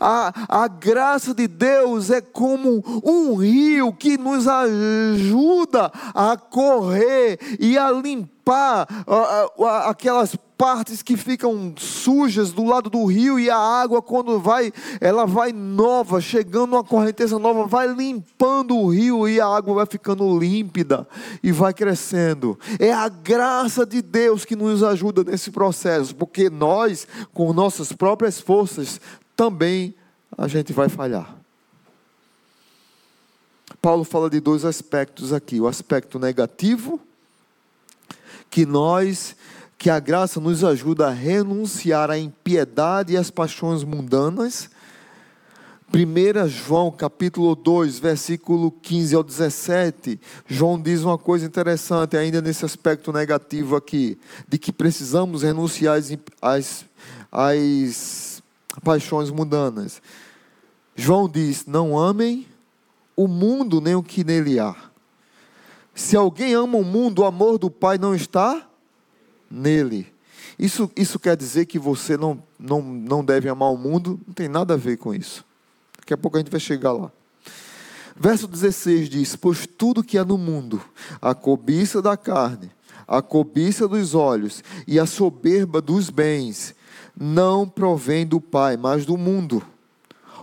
A, 0.00 0.62
a 0.64 0.68
graça 0.68 1.34
de 1.34 1.46
Deus 1.46 2.10
é 2.10 2.20
como 2.20 2.82
um 3.04 3.34
rio 3.34 3.92
que 3.92 4.16
nos 4.16 4.48
ajuda 4.48 5.92
a 6.14 6.36
correr 6.36 7.38
e 7.60 7.76
a 7.76 7.90
limpar 7.90 8.86
aquelas 9.84 10.36
partes 10.56 11.02
que 11.02 11.16
ficam 11.16 11.74
sujas 11.76 12.52
do 12.52 12.64
lado 12.64 12.88
do 12.88 13.04
rio 13.04 13.38
e 13.38 13.50
a 13.50 13.58
água 13.58 14.00
quando 14.00 14.40
vai, 14.40 14.72
ela 15.00 15.26
vai 15.26 15.52
nova, 15.52 16.20
chegando 16.20 16.72
uma 16.72 16.84
correnteza 16.84 17.38
nova, 17.38 17.66
vai 17.66 17.86
limpando 17.86 18.76
o 18.76 18.88
rio 18.88 19.28
e 19.28 19.40
a 19.40 19.46
água 19.46 19.74
vai 19.74 19.86
ficando 19.86 20.38
límpida 20.38 21.06
e 21.42 21.52
vai 21.52 21.74
crescendo. 21.74 22.58
É 22.78 22.92
a 22.92 23.08
graça 23.08 23.84
de 23.84 24.00
Deus 24.00 24.44
que 24.44 24.56
nos 24.56 24.82
ajuda 24.82 25.24
nesse 25.24 25.50
processo, 25.50 26.14
porque 26.14 26.48
nós, 26.48 27.06
com 27.34 27.52
nossas 27.52 27.92
próprias 27.92 28.40
forças, 28.40 29.00
também 29.34 29.94
a 30.36 30.48
gente 30.48 30.72
vai 30.72 30.88
falhar. 30.88 31.36
Paulo 33.80 34.04
fala 34.04 34.30
de 34.30 34.40
dois 34.40 34.64
aspectos 34.64 35.32
aqui: 35.32 35.60
o 35.60 35.68
aspecto 35.68 36.18
negativo, 36.18 36.98
que 38.50 38.64
nós, 38.64 39.36
que 39.78 39.90
a 39.90 40.00
graça 40.00 40.40
nos 40.40 40.64
ajuda 40.64 41.08
a 41.08 41.10
renunciar 41.10 42.10
à 42.10 42.18
impiedade 42.18 43.12
e 43.12 43.16
às 43.16 43.30
paixões 43.30 43.84
mundanas. 43.84 44.70
1 45.92 46.48
João 46.48 46.90
capítulo 46.90 47.54
2, 47.54 47.98
versículo 47.98 48.70
15 48.70 49.14
ao 49.14 49.22
17, 49.22 50.20
João 50.46 50.80
diz 50.80 51.02
uma 51.02 51.16
coisa 51.16 51.46
interessante 51.46 52.16
ainda 52.16 52.42
nesse 52.42 52.64
aspecto 52.64 53.12
negativo 53.12 53.76
aqui, 53.76 54.18
de 54.48 54.58
que 54.58 54.72
precisamos 54.72 55.42
renunciar 55.42 55.96
às, 55.96 56.10
às, 56.42 56.84
às 57.30 58.42
paixões 58.82 59.30
mundanas. 59.30 60.02
João 60.96 61.28
diz: 61.28 61.66
Não 61.66 61.96
amem 61.96 62.46
o 63.14 63.28
mundo 63.28 63.80
nem 63.80 63.94
o 63.94 64.02
que 64.02 64.24
nele 64.24 64.58
há. 64.58 64.74
Se 65.94 66.16
alguém 66.16 66.52
ama 66.54 66.76
o 66.76 66.84
mundo, 66.84 67.20
o 67.20 67.24
amor 67.24 67.58
do 67.58 67.70
Pai 67.70 67.96
não 67.96 68.14
está 68.14 68.66
nele. 69.50 70.06
Isso, 70.58 70.90
isso 70.96 71.18
quer 71.18 71.36
dizer 71.36 71.66
que 71.66 71.78
você 71.78 72.16
não, 72.16 72.42
não, 72.58 72.80
não 72.80 73.24
deve 73.24 73.48
amar 73.48 73.72
o 73.72 73.76
mundo? 73.76 74.20
Não 74.26 74.34
tem 74.34 74.48
nada 74.48 74.74
a 74.74 74.76
ver 74.76 74.96
com 74.96 75.14
isso. 75.14 75.44
Daqui 75.98 76.14
a 76.14 76.16
pouco 76.16 76.36
a 76.36 76.40
gente 76.40 76.50
vai 76.50 76.60
chegar 76.60 76.92
lá. 76.92 77.10
Verso 78.18 78.46
16 78.46 79.08
diz: 79.08 79.36
Pois 79.36 79.66
tudo 79.66 80.02
que 80.02 80.16
há 80.16 80.24
no 80.24 80.38
mundo, 80.38 80.80
a 81.20 81.34
cobiça 81.34 82.00
da 82.00 82.16
carne, 82.16 82.70
a 83.06 83.20
cobiça 83.20 83.86
dos 83.86 84.14
olhos 84.14 84.64
e 84.86 84.98
a 84.98 85.04
soberba 85.04 85.82
dos 85.82 86.08
bens, 86.08 86.74
não 87.14 87.68
provém 87.68 88.26
do 88.26 88.40
Pai, 88.40 88.76
mas 88.76 89.04
do 89.04 89.18
mundo. 89.18 89.62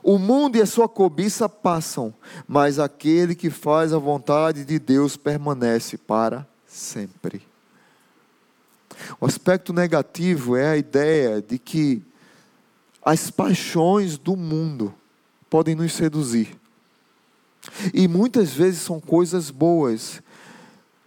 O 0.04 0.20
mundo 0.20 0.58
e 0.58 0.62
a 0.62 0.66
sua 0.66 0.88
cobiça 0.88 1.48
passam, 1.48 2.14
mas 2.46 2.78
aquele 2.78 3.34
que 3.34 3.50
faz 3.50 3.94
a 3.94 3.98
vontade 3.98 4.66
de 4.66 4.78
Deus 4.78 5.16
permanece 5.16 5.98
para 5.98 6.46
sempre. 6.68 7.53
O 9.20 9.26
aspecto 9.26 9.74
negativo 9.74 10.56
é 10.56 10.70
a 10.70 10.78
ideia 10.78 11.42
de 11.42 11.58
que 11.58 12.02
as 13.04 13.30
paixões 13.30 14.18
do 14.18 14.36
mundo 14.36 14.94
podem 15.50 15.76
nos 15.76 15.94
seduzir. 15.94 16.56
E 17.94 18.08
muitas 18.08 18.52
vezes 18.52 18.82
são 18.82 19.00
coisas 19.00 19.50
boas 19.50 20.22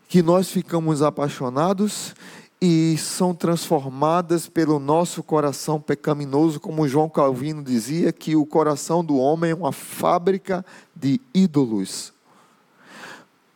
que 0.08 0.22
nós 0.22 0.48
ficamos 0.50 1.02
apaixonados 1.02 2.14
e 2.60 2.96
são 2.96 3.34
transformadas 3.34 4.48
pelo 4.48 4.78
nosso 4.78 5.22
coração 5.22 5.80
pecaminoso, 5.80 6.58
como 6.58 6.88
João 6.88 7.08
Calvino 7.08 7.62
dizia, 7.62 8.12
que 8.12 8.34
o 8.34 8.46
coração 8.46 9.04
do 9.04 9.16
homem 9.16 9.50
é 9.50 9.54
uma 9.54 9.72
fábrica 9.72 10.64
de 10.94 11.20
ídolos. 11.34 12.12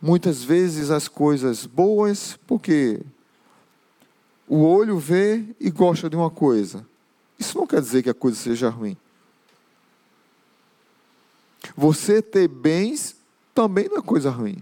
Muitas 0.02 0.42
vezes 0.42 0.90
as 0.90 1.08
coisas 1.08 1.66
boas, 1.66 2.38
porque 2.46 3.00
o 4.50 4.64
olho 4.64 4.98
vê 4.98 5.44
e 5.60 5.70
gosta 5.70 6.10
de 6.10 6.16
uma 6.16 6.28
coisa. 6.28 6.84
Isso 7.38 7.56
não 7.56 7.68
quer 7.68 7.80
dizer 7.80 8.02
que 8.02 8.10
a 8.10 8.14
coisa 8.14 8.36
seja 8.36 8.68
ruim. 8.68 8.96
Você 11.76 12.20
ter 12.20 12.48
bens 12.48 13.14
também 13.54 13.88
não 13.88 13.98
é 13.98 14.02
coisa 14.02 14.28
ruim. 14.28 14.56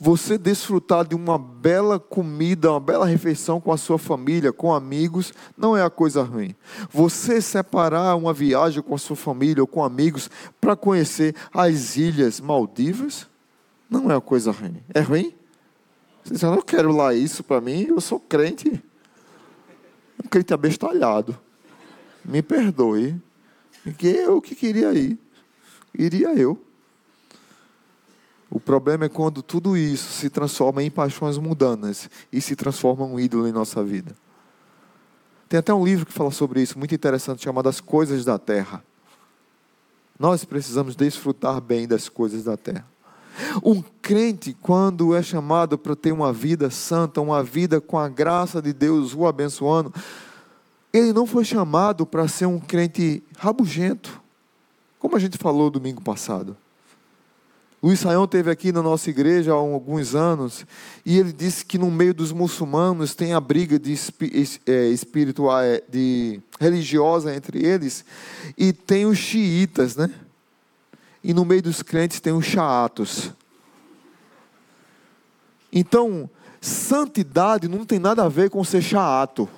Você 0.00 0.38
desfrutar 0.38 1.06
de 1.06 1.14
uma 1.14 1.38
bela 1.38 2.00
comida, 2.00 2.70
uma 2.70 2.80
bela 2.80 3.04
refeição 3.04 3.60
com 3.60 3.70
a 3.70 3.76
sua 3.76 3.98
família, 3.98 4.54
com 4.54 4.72
amigos, 4.72 5.34
não 5.54 5.76
é 5.76 5.82
a 5.82 5.90
coisa 5.90 6.22
ruim. 6.22 6.56
Você 6.90 7.42
separar 7.42 8.16
uma 8.16 8.32
viagem 8.32 8.82
com 8.82 8.94
a 8.94 8.98
sua 8.98 9.16
família 9.16 9.62
ou 9.62 9.66
com 9.66 9.84
amigos 9.84 10.30
para 10.58 10.74
conhecer 10.74 11.36
as 11.52 11.98
ilhas 11.98 12.40
Maldivas, 12.40 13.28
não 13.90 14.10
é 14.10 14.16
a 14.16 14.20
coisa 14.20 14.50
ruim. 14.50 14.82
É 14.94 15.00
ruim? 15.00 15.34
Você 16.26 16.34
diz, 16.34 16.42
eu 16.42 16.50
não 16.50 16.60
quero 16.60 16.90
lá 16.90 17.14
isso 17.14 17.44
para 17.44 17.60
mim, 17.60 17.86
eu 17.88 18.00
sou 18.00 18.18
crente. 18.18 18.82
Um 20.22 20.28
crente 20.28 20.52
abestalhado. 20.52 21.38
Me 22.24 22.42
perdoe. 22.42 23.14
Porque 23.84 24.08
eu 24.08 24.42
que 24.42 24.56
queria 24.56 24.92
ir. 24.92 25.16
Iria 25.96 26.34
eu. 26.34 26.60
O 28.50 28.58
problema 28.58 29.04
é 29.04 29.08
quando 29.08 29.40
tudo 29.40 29.76
isso 29.76 30.14
se 30.14 30.28
transforma 30.28 30.82
em 30.82 30.90
paixões 30.90 31.38
mundanas 31.38 32.10
e 32.32 32.40
se 32.40 32.56
transforma 32.56 33.06
em 33.06 33.10
um 33.10 33.20
ídolo 33.20 33.46
em 33.46 33.52
nossa 33.52 33.84
vida. 33.84 34.12
Tem 35.48 35.60
até 35.60 35.72
um 35.72 35.84
livro 35.84 36.04
que 36.04 36.12
fala 36.12 36.32
sobre 36.32 36.60
isso, 36.60 36.76
muito 36.76 36.92
interessante, 36.94 37.44
chamado 37.44 37.68
As 37.68 37.80
Coisas 37.80 38.24
da 38.24 38.36
Terra. 38.36 38.82
Nós 40.18 40.44
precisamos 40.44 40.96
desfrutar 40.96 41.60
bem 41.60 41.86
das 41.86 42.08
coisas 42.08 42.42
da 42.42 42.56
terra. 42.56 42.95
Um 43.62 43.82
crente, 44.02 44.56
quando 44.60 45.14
é 45.14 45.22
chamado 45.22 45.76
para 45.76 45.96
ter 45.96 46.12
uma 46.12 46.32
vida 46.32 46.70
santa, 46.70 47.20
uma 47.20 47.42
vida 47.42 47.80
com 47.80 47.98
a 47.98 48.08
graça 48.08 48.60
de 48.62 48.72
Deus 48.72 49.14
o 49.14 49.26
abençoando, 49.26 49.92
ele 50.92 51.12
não 51.12 51.26
foi 51.26 51.44
chamado 51.44 52.06
para 52.06 52.26
ser 52.28 52.46
um 52.46 52.58
crente 52.58 53.22
rabugento, 53.36 54.20
como 54.98 55.16
a 55.16 55.18
gente 55.18 55.36
falou 55.36 55.70
domingo 55.70 56.00
passado. 56.00 56.56
Luiz 57.82 58.00
Saião 58.00 58.26
teve 58.26 58.50
aqui 58.50 58.72
na 58.72 58.82
nossa 58.82 59.10
igreja 59.10 59.52
há 59.52 59.54
alguns 59.54 60.14
anos 60.14 60.66
e 61.04 61.18
ele 61.18 61.32
disse 61.32 61.64
que 61.64 61.76
no 61.78 61.90
meio 61.90 62.14
dos 62.14 62.32
muçulmanos 62.32 63.14
tem 63.14 63.34
a 63.34 63.40
briga 63.40 63.78
de 63.78 63.94
é, 64.66 64.88
espiritual, 64.88 65.60
é, 65.60 65.82
de 65.88 66.40
religiosa 66.58 67.34
entre 67.34 67.64
eles 67.64 68.04
e 68.56 68.72
tem 68.72 69.04
os 69.04 69.18
xiitas, 69.18 69.94
né? 69.94 70.10
E 71.26 71.34
no 71.34 71.44
meio 71.44 71.60
dos 71.60 71.82
crentes 71.82 72.20
tem 72.20 72.32
os 72.32 72.44
chaatos. 72.46 73.32
Então, 75.72 76.30
santidade 76.60 77.66
não 77.66 77.84
tem 77.84 77.98
nada 77.98 78.24
a 78.24 78.28
ver 78.28 78.48
com 78.48 78.62
ser 78.62 78.80
chato. 78.80 79.48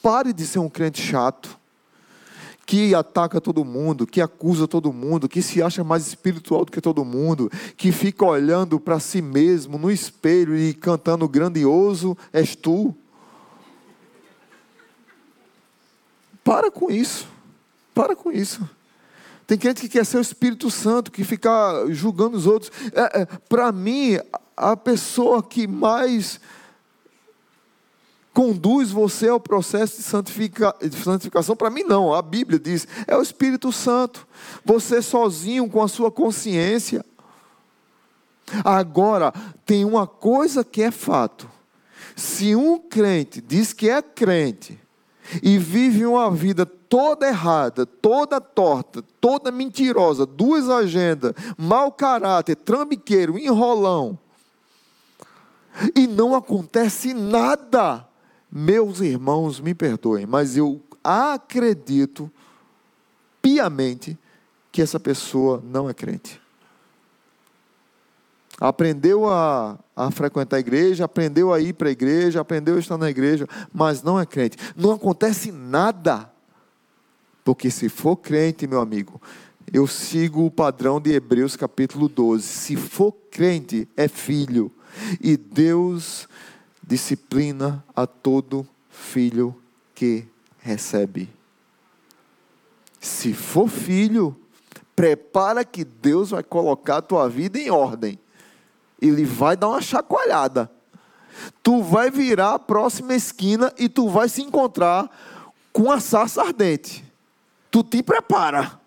Pare 0.00 0.32
de 0.32 0.46
ser 0.46 0.60
um 0.60 0.68
crente 0.68 1.02
chato 1.02 1.58
que 2.64 2.94
ataca 2.94 3.40
todo 3.40 3.64
mundo, 3.64 4.06
que 4.06 4.20
acusa 4.20 4.68
todo 4.68 4.92
mundo, 4.92 5.28
que 5.28 5.42
se 5.42 5.60
acha 5.60 5.82
mais 5.82 6.06
espiritual 6.06 6.64
do 6.64 6.70
que 6.70 6.80
todo 6.80 7.04
mundo, 7.04 7.50
que 7.76 7.90
fica 7.90 8.24
olhando 8.24 8.78
para 8.78 9.00
si 9.00 9.20
mesmo 9.20 9.78
no 9.78 9.90
espelho 9.90 10.56
e 10.56 10.72
cantando 10.74 11.28
grandioso 11.28 12.16
és 12.32 12.54
tu. 12.54 12.94
Para 16.44 16.70
com 16.70 16.88
isso. 16.88 17.26
Para 17.92 18.14
com 18.14 18.30
isso. 18.30 18.77
Tem 19.48 19.56
crente 19.56 19.80
que 19.80 19.88
quer 19.88 20.04
ser 20.04 20.18
o 20.18 20.20
Espírito 20.20 20.70
Santo, 20.70 21.10
que 21.10 21.24
fica 21.24 21.86
julgando 21.88 22.36
os 22.36 22.46
outros. 22.46 22.70
É, 22.92 23.22
é, 23.22 23.26
para 23.48 23.72
mim, 23.72 24.18
a 24.54 24.76
pessoa 24.76 25.42
que 25.42 25.66
mais 25.66 26.38
conduz 28.34 28.90
você 28.90 29.26
ao 29.26 29.40
processo 29.40 29.96
de, 29.96 30.02
santifica, 30.02 30.76
de 30.82 30.94
santificação? 31.02 31.56
Para 31.56 31.70
mim, 31.70 31.82
não. 31.82 32.12
A 32.12 32.20
Bíblia 32.20 32.58
diz: 32.58 32.86
é 33.06 33.16
o 33.16 33.22
Espírito 33.22 33.72
Santo. 33.72 34.28
Você 34.66 35.00
sozinho, 35.00 35.66
com 35.66 35.82
a 35.82 35.88
sua 35.88 36.12
consciência. 36.12 37.02
Agora, 38.62 39.32
tem 39.64 39.82
uma 39.82 40.06
coisa 40.06 40.62
que 40.62 40.82
é 40.82 40.90
fato. 40.90 41.50
Se 42.14 42.54
um 42.54 42.78
crente 42.78 43.40
diz 43.40 43.72
que 43.72 43.88
é 43.88 44.02
crente 44.02 44.78
e 45.42 45.56
vive 45.56 46.04
uma 46.04 46.30
vida 46.30 46.70
toda 46.88 47.26
errada, 47.26 47.84
toda 47.84 48.40
torta, 48.40 49.02
toda 49.20 49.52
mentirosa, 49.52 50.24
duas 50.24 50.68
agendas, 50.68 51.34
mau 51.56 51.92
caráter, 51.92 52.56
trambiqueiro, 52.56 53.38
enrolão, 53.38 54.18
e 55.94 56.06
não 56.06 56.34
acontece 56.34 57.14
nada, 57.14 58.06
meus 58.50 59.00
irmãos, 59.00 59.60
me 59.60 59.74
perdoem, 59.74 60.26
mas 60.26 60.56
eu 60.56 60.82
acredito 61.04 62.30
piamente 63.40 64.18
que 64.72 64.82
essa 64.82 64.98
pessoa 64.98 65.62
não 65.64 65.88
é 65.88 65.94
crente. 65.94 66.40
Aprendeu 68.60 69.28
a, 69.28 69.78
a 69.94 70.10
frequentar 70.10 70.56
a 70.56 70.60
igreja, 70.60 71.04
aprendeu 71.04 71.52
a 71.52 71.60
ir 71.60 71.74
para 71.74 71.88
a 71.88 71.92
igreja, 71.92 72.40
aprendeu 72.40 72.74
a 72.74 72.80
estar 72.80 72.98
na 72.98 73.08
igreja, 73.08 73.46
mas 73.72 74.02
não 74.02 74.18
é 74.18 74.26
crente. 74.26 74.56
Não 74.74 74.90
acontece 74.90 75.52
nada. 75.52 76.28
Porque 77.48 77.70
se 77.70 77.88
for 77.88 78.14
crente, 78.14 78.66
meu 78.66 78.78
amigo, 78.78 79.18
eu 79.72 79.86
sigo 79.86 80.44
o 80.44 80.50
padrão 80.50 81.00
de 81.00 81.12
Hebreus 81.12 81.56
capítulo 81.56 82.06
12. 82.06 82.46
Se 82.46 82.76
for 82.76 83.10
crente, 83.30 83.88
é 83.96 84.06
filho. 84.06 84.70
E 85.18 85.34
Deus 85.34 86.28
disciplina 86.86 87.82
a 87.96 88.06
todo 88.06 88.68
filho 88.90 89.56
que 89.94 90.26
recebe. 90.58 91.30
Se 93.00 93.32
for 93.32 93.66
filho, 93.66 94.36
prepara 94.94 95.64
que 95.64 95.84
Deus 95.84 96.32
vai 96.32 96.42
colocar 96.42 96.98
a 96.98 97.02
tua 97.02 97.30
vida 97.30 97.58
em 97.58 97.70
ordem. 97.70 98.18
Ele 99.00 99.24
vai 99.24 99.56
dar 99.56 99.68
uma 99.68 99.80
chacoalhada. 99.80 100.70
Tu 101.62 101.82
vai 101.82 102.10
virar 102.10 102.56
a 102.56 102.58
próxima 102.58 103.14
esquina 103.14 103.72
e 103.78 103.88
tu 103.88 104.10
vai 104.10 104.28
se 104.28 104.42
encontrar 104.42 105.10
com 105.72 105.90
a 105.90 105.98
sarça 105.98 106.42
ardente. 106.42 107.07
Tu 107.78 107.84
te 107.84 108.02
prepara. 108.02 108.80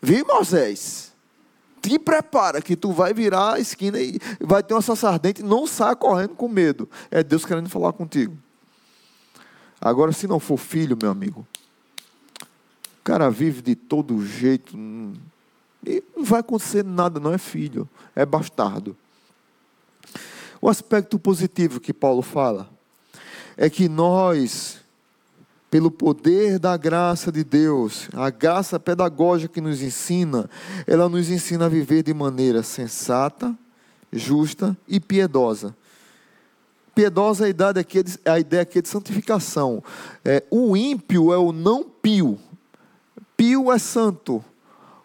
Viu, 0.00 0.24
Moisés? 0.26 1.12
te 1.82 1.98
prepara 1.98 2.62
que 2.62 2.74
tu 2.74 2.90
vai 2.90 3.12
virar 3.12 3.54
a 3.54 3.60
esquina 3.60 4.00
e 4.00 4.18
vai 4.40 4.62
ter 4.62 4.74
uma 4.74 4.82
salsa 4.82 5.10
ardente, 5.10 5.42
não 5.42 5.66
saia 5.66 5.94
correndo 5.94 6.34
com 6.34 6.48
medo. 6.48 6.88
É 7.10 7.22
Deus 7.22 7.44
querendo 7.44 7.68
falar 7.68 7.92
contigo. 7.92 8.36
Agora, 9.80 10.10
se 10.10 10.26
não 10.26 10.40
for 10.40 10.56
filho, 10.56 10.96
meu 11.00 11.10
amigo, 11.10 11.46
o 12.40 13.04
cara 13.04 13.30
vive 13.30 13.62
de 13.62 13.76
todo 13.76 14.24
jeito, 14.26 14.76
e 15.84 16.02
não 16.16 16.24
vai 16.24 16.40
acontecer 16.40 16.82
nada, 16.82 17.20
não 17.20 17.32
é 17.32 17.38
filho, 17.38 17.88
é 18.16 18.26
bastardo. 18.26 18.96
O 20.60 20.68
aspecto 20.68 21.18
positivo 21.18 21.78
que 21.78 21.92
Paulo 21.92 22.22
fala 22.22 22.68
é 23.56 23.70
que 23.70 23.88
nós 23.88 24.80
pelo 25.76 25.90
poder 25.90 26.58
da 26.58 26.74
graça 26.74 27.30
de 27.30 27.44
Deus, 27.44 28.08
a 28.14 28.30
graça 28.30 28.80
pedagógica 28.80 29.52
que 29.52 29.60
nos 29.60 29.82
ensina, 29.82 30.48
ela 30.86 31.06
nos 31.06 31.28
ensina 31.28 31.66
a 31.66 31.68
viver 31.68 32.02
de 32.02 32.14
maneira 32.14 32.62
sensata, 32.62 33.54
justa 34.10 34.74
e 34.88 34.98
piedosa. 34.98 35.76
Piedosa 36.94 37.44
é 37.44 37.48
a 37.48 37.50
ideia 37.50 37.70
aqui, 37.78 38.02
é 38.24 38.30
a 38.30 38.40
ideia 38.40 38.62
aqui 38.62 38.80
de 38.80 38.88
santificação. 38.88 39.84
É, 40.24 40.42
o 40.50 40.74
ímpio 40.74 41.30
é 41.30 41.36
o 41.36 41.52
não 41.52 41.84
pio. 41.84 42.38
Pio 43.36 43.70
é 43.70 43.78
santo. 43.78 44.42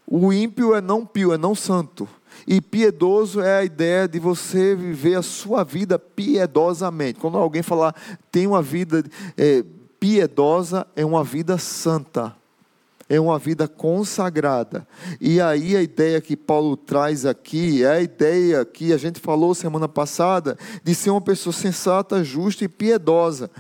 O 0.08 0.32
ímpio 0.32 0.74
é 0.74 0.80
não 0.80 1.06
pio, 1.06 1.34
é 1.34 1.38
não 1.38 1.54
santo. 1.54 2.08
E 2.48 2.62
piedoso 2.62 3.42
é 3.42 3.58
a 3.58 3.64
ideia 3.66 4.08
de 4.08 4.20
você 4.20 4.74
viver 4.74 5.16
a 5.16 5.22
sua 5.22 5.66
vida 5.66 6.00
piedosamente. 6.00 7.20
Quando 7.20 7.38
alguém 7.38 7.62
falar, 7.62 7.94
tem 8.32 8.48
uma 8.48 8.62
vida 8.62 9.04
é, 9.38 9.66
piedosa 10.02 10.88
é 10.96 11.06
uma 11.06 11.24
vida 11.24 11.60
santa, 11.60 12.36
é 13.08 13.20
uma 13.20 13.38
vida 13.38 13.68
consagrada. 13.68 14.88
E 15.20 15.40
aí 15.40 15.78
a 15.78 15.82
ideia 15.84 16.20
que 16.20 16.36
Paulo 16.36 16.76
traz 16.76 17.24
aqui 17.24 17.84
é 17.84 17.92
a 17.92 18.02
ideia 18.02 18.66
que 18.66 18.92
a 18.92 18.98
gente 18.98 19.20
falou 19.20 19.54
semana 19.54 19.88
passada 19.88 20.58
de 20.84 20.96
ser 20.96 21.12
uma 21.12 21.22
pessoa 21.22 21.54
sensata, 21.54 22.24
justa 22.24 22.66
e 22.66 22.68
piedosa. 22.68 23.52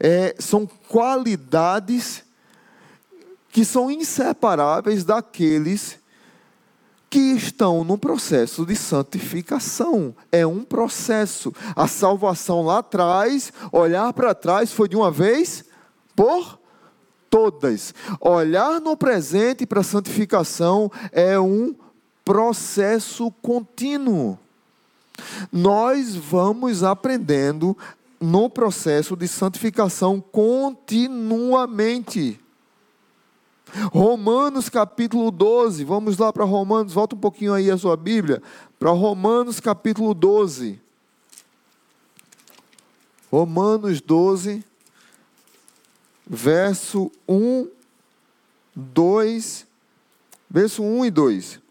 É, 0.00 0.34
são 0.38 0.66
qualidades 0.88 2.24
que 3.50 3.62
são 3.62 3.90
inseparáveis 3.90 5.04
daqueles 5.04 5.98
que 7.10 7.18
estão 7.18 7.84
no 7.84 7.98
processo 7.98 8.64
de 8.64 8.74
santificação. 8.74 10.16
É 10.32 10.46
um 10.46 10.64
processo. 10.64 11.52
A 11.76 11.86
salvação 11.86 12.62
lá 12.62 12.78
atrás, 12.78 13.52
olhar 13.70 14.10
para 14.14 14.34
trás, 14.34 14.72
foi 14.72 14.88
de 14.88 14.96
uma 14.96 15.10
vez 15.10 15.70
por 16.14 16.58
todas. 17.30 17.94
Olhar 18.20 18.80
no 18.80 18.96
presente 18.96 19.66
para 19.66 19.80
a 19.80 19.84
santificação 19.84 20.90
é 21.10 21.40
um 21.40 21.74
processo 22.24 23.30
contínuo. 23.42 24.38
Nós 25.50 26.14
vamos 26.14 26.82
aprendendo 26.82 27.76
no 28.20 28.48
processo 28.48 29.16
de 29.16 29.26
santificação 29.26 30.20
continuamente. 30.20 32.38
Romanos 33.90 34.68
capítulo 34.68 35.30
12, 35.30 35.82
vamos 35.84 36.18
lá 36.18 36.30
para 36.32 36.44
Romanos, 36.44 36.92
volta 36.92 37.16
um 37.16 37.18
pouquinho 37.18 37.54
aí 37.54 37.70
a 37.70 37.78
sua 37.78 37.96
Bíblia, 37.96 38.42
para 38.78 38.90
Romanos 38.90 39.60
capítulo 39.60 40.12
12. 40.12 40.78
Romanos 43.30 44.02
12, 44.02 44.62
verso 46.26 47.10
1, 47.28 47.68
2, 48.74 49.66
verso 50.50 50.82
1 50.82 51.04
e 51.06 51.10
2. 51.10 51.62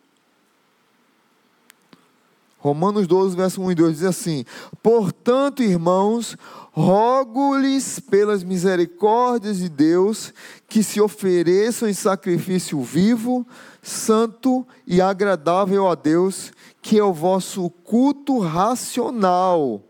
Romanos 2.61 3.07
12, 3.07 3.35
verso 3.35 3.59
1 3.59 3.71
e 3.71 3.75
2 3.75 3.95
diz 3.97 4.05
assim: 4.05 4.45
Portanto, 4.83 5.63
irmãos, 5.63 6.37
rogo-lhes 6.71 7.99
pelas 7.99 8.43
misericórdias 8.43 9.57
de 9.57 9.67
Deus 9.67 10.31
que 10.69 10.83
se 10.83 11.01
ofereçam 11.01 11.89
em 11.89 11.93
sacrifício 11.93 12.79
vivo, 12.81 13.45
santo 13.81 14.65
e 14.85 15.01
agradável 15.01 15.87
a 15.87 15.95
Deus, 15.95 16.53
que 16.83 16.99
é 16.99 17.03
o 17.03 17.11
vosso 17.11 17.67
culto 17.83 18.37
racional. 18.37 19.81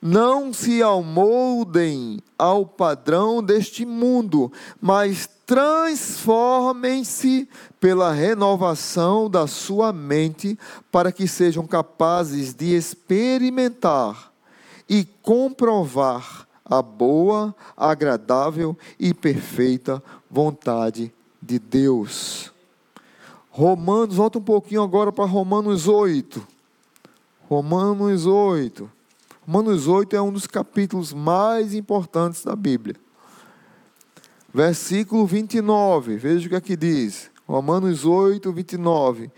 Não 0.00 0.52
se 0.52 0.82
amoldem 0.82 2.20
ao 2.38 2.66
padrão 2.66 3.42
deste 3.42 3.84
mundo, 3.84 4.52
mas 4.80 5.28
transformem-se 5.46 7.48
pela 7.80 8.12
renovação 8.12 9.28
da 9.28 9.46
sua 9.46 9.92
mente, 9.92 10.58
para 10.90 11.12
que 11.12 11.28
sejam 11.28 11.66
capazes 11.66 12.54
de 12.54 12.74
experimentar 12.74 14.32
e 14.88 15.04
comprovar 15.22 16.46
a 16.64 16.80
boa, 16.80 17.54
agradável 17.76 18.76
e 18.98 19.12
perfeita 19.12 20.02
vontade 20.30 21.12
de 21.40 21.58
Deus. 21.58 22.50
Romanos, 23.50 24.16
volta 24.16 24.38
um 24.38 24.42
pouquinho 24.42 24.82
agora 24.82 25.12
para 25.12 25.26
Romanos 25.26 25.86
8. 25.86 26.44
Romanos 27.48 28.26
8. 28.26 28.90
Romanos 29.46 29.86
8 29.86 30.16
é 30.16 30.22
um 30.22 30.32
dos 30.32 30.46
capítulos 30.46 31.12
mais 31.12 31.74
importantes 31.74 32.42
da 32.42 32.56
Bíblia. 32.56 32.96
Versículo 34.52 35.26
29, 35.26 36.16
veja 36.16 36.46
o 36.46 36.48
que 36.48 36.56
aqui 36.56 36.76
diz. 36.76 37.30
Romanos 37.46 38.06
8, 38.06 38.50
29. 38.50 39.30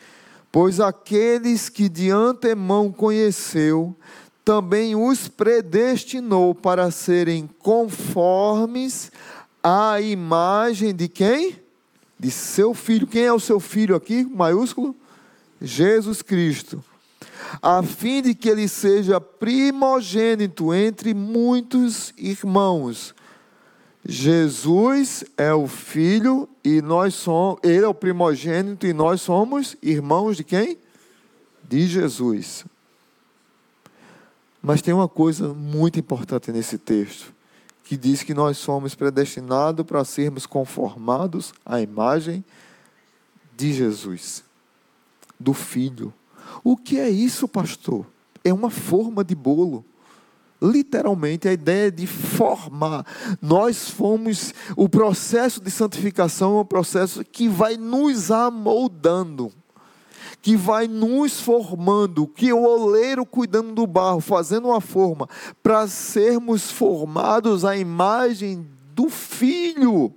Pois 0.53 0.79
aqueles 0.79 1.69
que 1.69 1.89
de 1.89 2.11
antemão 2.11 2.93
conheceu, 2.93 3.97
também 4.45 4.95
os 4.95 5.27
predestinou 5.27 6.55
para 6.55 6.93
serem 6.93 7.51
conformes 7.59 9.11
à 9.61 10.01
imagem 10.01 10.95
de 10.95 11.09
quem? 11.09 11.59
De 12.17 12.31
seu 12.31 12.73
filho. 12.73 13.09
Quem 13.09 13.25
é 13.25 13.33
o 13.33 13.41
seu 13.41 13.59
filho 13.59 13.97
aqui, 13.97 14.25
maiúsculo? 14.25 14.95
Jesus 15.61 16.23
Cristo. 16.23 16.83
A 17.61 17.83
fim 17.83 18.23
de 18.23 18.35
que 18.35 18.49
ele 18.49 18.69
seja 18.69 19.21
primogênito 19.21 20.73
entre 20.75 21.15
muitos 21.15 22.13
irmãos. 22.17 23.15
Jesus 24.09 25.25
é 25.37 25.53
o 25.53 25.67
filho 25.67 26.49
e 26.63 26.81
nós 26.81 27.15
somos, 27.15 27.59
ele 27.65 27.85
é 27.85 27.89
o 27.89 27.95
primogênito 27.95 28.87
e 28.87 28.93
nós 28.93 29.21
somos 29.21 29.77
irmãos 29.83 30.37
de 30.37 30.45
quem? 30.45 30.79
De 31.69 31.87
Jesus. 31.87 32.65
Mas 34.63 34.81
tem 34.81 34.95
uma 34.95 35.09
coisa 35.09 35.53
muito 35.53 35.99
importante 35.99 36.53
nesse 36.53 36.79
texto, 36.79 37.33
que 37.83 37.97
diz 37.97 38.23
que 38.23 38.35
nós 38.35 38.59
somos 38.59 38.95
predestinados 38.95 39.85
para 39.85 40.05
sermos 40.05 40.47
conformados 40.47 41.53
à 41.65 41.81
imagem 41.81 42.45
de 43.57 43.73
Jesus, 43.73 44.45
do 45.39 45.53
filho. 45.53 46.13
O 46.69 46.77
que 46.77 46.99
é 46.99 47.09
isso, 47.09 47.47
pastor? 47.47 48.05
É 48.43 48.53
uma 48.53 48.71
forma 48.71 49.23
de 49.23 49.37
bolo 49.37 49.85
literalmente 50.61 51.47
a 51.47 51.53
ideia 51.53 51.93
de 51.93 52.09
formar. 52.09 53.07
Nós 53.41 53.89
fomos, 53.89 54.53
o 54.77 54.89
processo 54.89 55.61
de 55.61 55.71
santificação 55.71 56.59
é 56.59 56.63
um 56.63 56.65
processo 56.65 57.25
que 57.25 57.49
vai 57.49 57.77
nos 57.77 58.33
amoldando, 58.33 59.53
que 60.43 60.57
vai 60.57 60.89
nos 60.89 61.41
formando, 61.41 62.27
que 62.27 62.53
o 62.53 62.65
oleiro 62.65 63.25
cuidando 63.25 63.73
do 63.73 63.87
barro, 63.87 64.19
fazendo 64.19 64.67
uma 64.67 64.81
forma, 64.81 65.29
para 65.63 65.87
sermos 65.87 66.69
formados 66.69 67.65
à 67.65 67.77
imagem 67.77 68.67
do 68.93 69.09
Filho. 69.09 70.13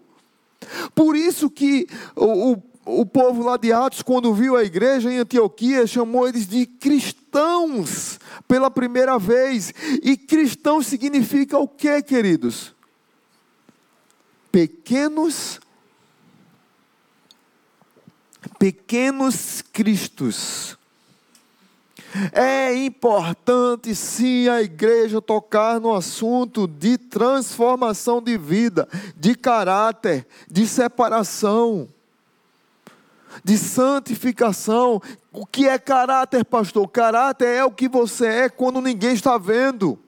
Por 0.96 1.16
isso 1.16 1.48
que 1.48 1.86
o, 2.16 2.54
o 2.54 2.69
o 2.90 3.06
povo 3.06 3.44
lá 3.44 3.56
de 3.58 3.72
Atos, 3.72 4.02
quando 4.02 4.34
viu 4.34 4.56
a 4.56 4.64
igreja 4.64 5.12
em 5.12 5.20
Antioquia, 5.20 5.86
chamou 5.86 6.28
eles 6.28 6.48
de 6.48 6.66
cristãos 6.66 8.20
pela 8.48 8.72
primeira 8.72 9.20
vez. 9.20 9.74
E 10.02 10.18
cristão 10.18 10.82
significa 10.82 11.58
o 11.58 11.68
que, 11.68 12.02
queridos? 12.02 12.74
Pequenos 14.52 15.60
pequenos 18.58 19.62
cristos. 19.72 20.78
É 22.32 22.74
importante 22.74 23.94
sim 23.94 24.48
a 24.48 24.62
igreja 24.62 25.22
tocar 25.22 25.80
no 25.80 25.94
assunto 25.94 26.68
de 26.68 26.98
transformação 26.98 28.22
de 28.22 28.38
vida, 28.38 28.88
de 29.16 29.36
caráter, 29.36 30.28
de 30.50 30.68
separação 30.68 31.88
de 33.44 33.58
santificação. 33.58 35.02
O 35.32 35.46
que 35.46 35.68
é 35.68 35.78
caráter, 35.78 36.44
pastor? 36.46 36.88
Caráter 36.88 37.48
é 37.48 37.64
o 37.64 37.72
que 37.72 37.88
você 37.88 38.26
é 38.26 38.50
quando 38.50 38.82
ninguém 38.82 39.14
está 39.14 39.38
vendo. 39.38 40.00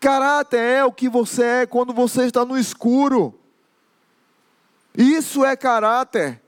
Caráter 0.00 0.58
é 0.58 0.84
o 0.84 0.92
que 0.92 1.08
você 1.08 1.42
é 1.42 1.66
quando 1.66 1.92
você 1.92 2.24
está 2.26 2.44
no 2.44 2.58
escuro. 2.58 3.34
Isso 4.96 5.44
é 5.44 5.54
caráter. 5.54 6.40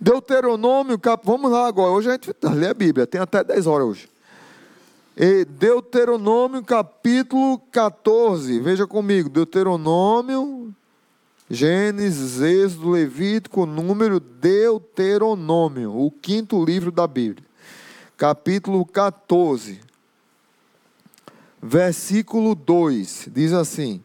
Deuteronômio, 0.00 1.00
vamos 1.22 1.50
lá 1.50 1.66
agora. 1.66 1.90
Hoje 1.90 2.08
a 2.08 2.12
gente 2.12 2.32
lê 2.42 2.68
a 2.68 2.74
Bíblia, 2.74 3.06
tem 3.06 3.20
até 3.20 3.42
10 3.42 3.66
horas 3.66 3.86
hoje. 3.86 4.08
Deuteronômio 5.48 6.64
capítulo 6.64 7.58
14, 7.70 8.60
veja 8.60 8.86
comigo. 8.86 9.28
Deuteronômio 9.28 10.74
Gênesis, 11.54 12.40
Êxodo, 12.40 12.90
Levítico, 12.90 13.64
Número, 13.64 14.18
Deuteronômio, 14.18 15.96
o 15.96 16.10
quinto 16.10 16.62
livro 16.64 16.90
da 16.90 17.06
Bíblia. 17.06 17.46
Capítulo 18.16 18.84
14, 18.84 19.80
versículo 21.62 22.54
2, 22.54 23.28
diz 23.32 23.52
assim: 23.52 24.02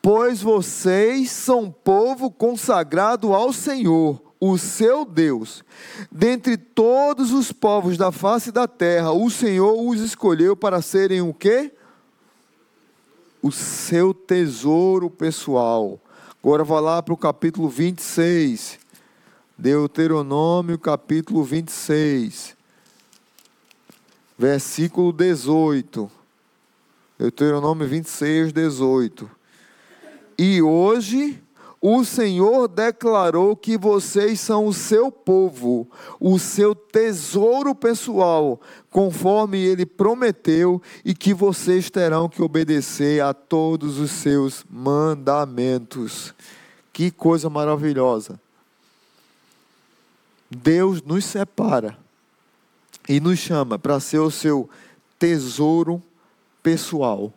Pois 0.00 0.40
vocês 0.40 1.30
são 1.30 1.70
povo 1.70 2.30
consagrado 2.30 3.34
ao 3.34 3.52
Senhor, 3.52 4.22
o 4.40 4.56
seu 4.56 5.04
Deus. 5.04 5.64
Dentre 6.10 6.56
todos 6.56 7.32
os 7.32 7.50
povos 7.50 7.96
da 7.96 8.12
face 8.12 8.52
da 8.52 8.68
terra, 8.68 9.12
o 9.12 9.28
Senhor 9.28 9.80
os 9.80 10.00
escolheu 10.00 10.56
para 10.56 10.80
serem 10.80 11.20
o 11.20 11.34
quê? 11.34 11.72
o 13.44 13.52
seu 13.52 14.14
tesouro 14.14 15.10
pessoal. 15.10 16.00
Agora 16.44 16.62
vá 16.62 16.78
lá 16.78 17.02
para 17.02 17.14
o 17.14 17.16
capítulo 17.16 17.70
26. 17.70 18.78
Deuteronômio, 19.56 20.78
capítulo 20.78 21.42
26. 21.42 22.54
Versículo 24.36 25.10
18. 25.10 26.10
Deuteronômio 27.18 27.88
26, 27.88 28.52
18. 28.52 29.30
E 30.38 30.60
hoje 30.60 31.42
o 31.86 32.02
Senhor 32.02 32.66
declarou 32.66 33.54
que 33.54 33.76
vocês 33.76 34.40
são 34.40 34.64
o 34.66 34.72
seu 34.72 35.12
povo, 35.12 35.86
o 36.18 36.38
seu 36.38 36.74
tesouro 36.74 37.74
pessoal, 37.74 38.58
conforme 38.90 39.58
ele 39.58 39.84
prometeu, 39.84 40.80
e 41.04 41.14
que 41.14 41.34
vocês 41.34 41.90
terão 41.90 42.26
que 42.26 42.40
obedecer 42.40 43.22
a 43.22 43.34
todos 43.34 43.98
os 43.98 44.10
seus 44.12 44.64
mandamentos. 44.70 46.32
Que 46.90 47.10
coisa 47.10 47.50
maravilhosa! 47.50 48.40
Deus 50.50 51.02
nos 51.02 51.26
separa 51.26 51.98
e 53.06 53.20
nos 53.20 53.38
chama 53.38 53.78
para 53.78 54.00
ser 54.00 54.20
o 54.20 54.30
seu 54.30 54.70
tesouro 55.18 56.02
pessoal. 56.62 57.30